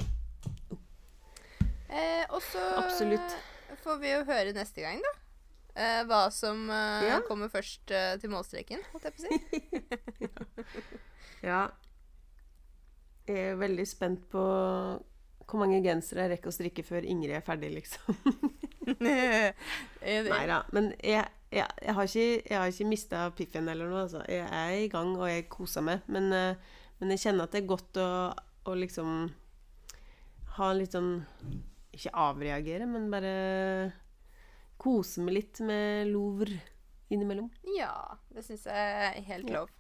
[1.90, 3.36] Eh, og så Absolutt.
[3.84, 5.14] får vi jo høre neste gang, da.
[5.78, 7.20] Eh, hva som eh, Ja.
[7.28, 9.38] kommer først eh, til målstreken, holdt jeg på å si.
[11.48, 11.68] Ja.
[13.28, 14.42] Jeg er veldig spent på
[15.48, 18.18] hvor mange gensere jeg rekker å strikke før Ingrid er ferdig, liksom.
[19.06, 19.54] Nei
[20.50, 20.58] da.
[20.76, 21.24] Men jeg,
[21.54, 24.02] jeg, jeg har ikke, jeg har ikke mista piffen eller noe.
[24.08, 24.24] Altså.
[24.28, 26.04] Jeg er i gang, og jeg koser meg.
[26.12, 28.10] Men, eh, men jeg kjenner at det er godt å,
[28.68, 29.14] å liksom
[30.58, 31.14] ha litt sånn
[31.98, 33.34] Ikke avreagere, men bare
[34.78, 36.60] kose meg litt med Louvre
[37.10, 37.50] innimellom.
[37.78, 38.78] Ja, det syns jeg
[39.08, 39.72] er helt lov.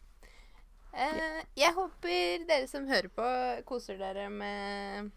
[0.97, 3.26] Eh, jeg håper dere som hører på,
[3.70, 5.11] koser dere med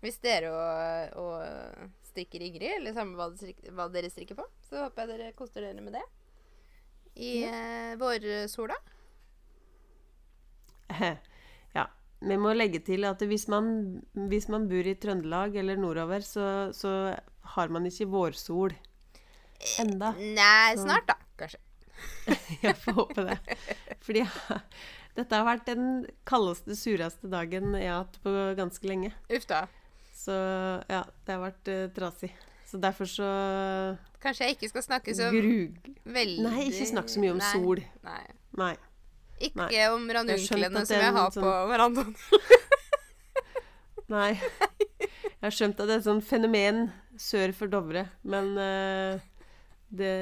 [0.00, 3.28] Hvis dere og, og strikker Ingrid, eller samme hva,
[3.76, 6.06] hva dere strikker på, så håper jeg dere koser dere med det.
[7.20, 8.78] I eh, vårsola.
[12.20, 12.28] Ja.
[12.32, 16.46] Vi må legge til at hvis man, hvis man bor i Trøndelag eller nordover, så,
[16.76, 17.16] så
[17.56, 18.74] har man ikke vårsol
[19.80, 20.12] enda.
[20.18, 21.60] Nei, snart, da, kanskje.
[22.64, 23.38] Jeg får håpe det.
[24.04, 24.24] Fordi
[25.18, 25.88] dette har vært den
[26.28, 29.10] kaldeste, sureste dagen jeg har hatt på ganske lenge.
[29.32, 29.64] Uff da.
[30.16, 30.36] Så
[30.88, 32.30] ja, det har vært uh, trasig.
[32.70, 33.26] Så derfor så
[34.22, 35.88] Kanskje jeg ikke skal snakke så grug...
[36.04, 37.80] veldig Nei, ikke snakk så mye om Nei, sol.
[38.06, 38.22] Nei.
[38.60, 38.74] Nei.
[39.40, 39.86] Ikke Nei.
[39.88, 42.14] om Jeg ranunklene som jeg har sånn- på verandaen.
[44.10, 44.32] Nei.
[45.00, 46.82] Jeg har skjønt at det er et sånt fenomen
[47.20, 49.22] sør for Dovre, men uh,
[49.88, 50.12] det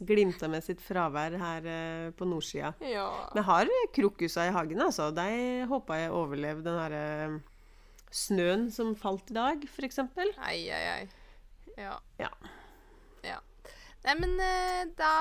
[0.00, 2.72] glimta med sitt fravær her uh, på nordsida.
[2.88, 3.08] Ja.
[3.36, 5.10] Vi har krokusa i hagen, altså.
[5.12, 7.36] De håper jeg overlever den her uh,
[8.10, 10.00] snøen som falt i dag, f.eks.
[10.40, 11.04] Ai, ai, ai.
[11.76, 11.98] Ja.
[12.16, 12.30] Ja.
[12.30, 12.59] ja.
[14.06, 15.14] Nei, men uh, da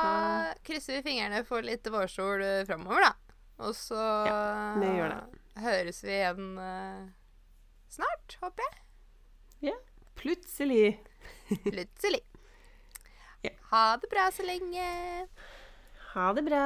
[0.64, 3.36] krysser vi fingrene for litt vårsol uh, framover, da.
[3.68, 4.00] Og så
[4.80, 4.92] det.
[5.60, 7.10] høres vi igjen uh,
[7.92, 8.80] snart, håper jeg.
[9.72, 9.76] Ja.
[10.20, 11.00] Plutselig.
[11.74, 12.24] Plutselig.
[13.44, 13.52] Ja.
[13.72, 14.88] Ha det bra så lenge.
[16.14, 16.64] Ha det bra.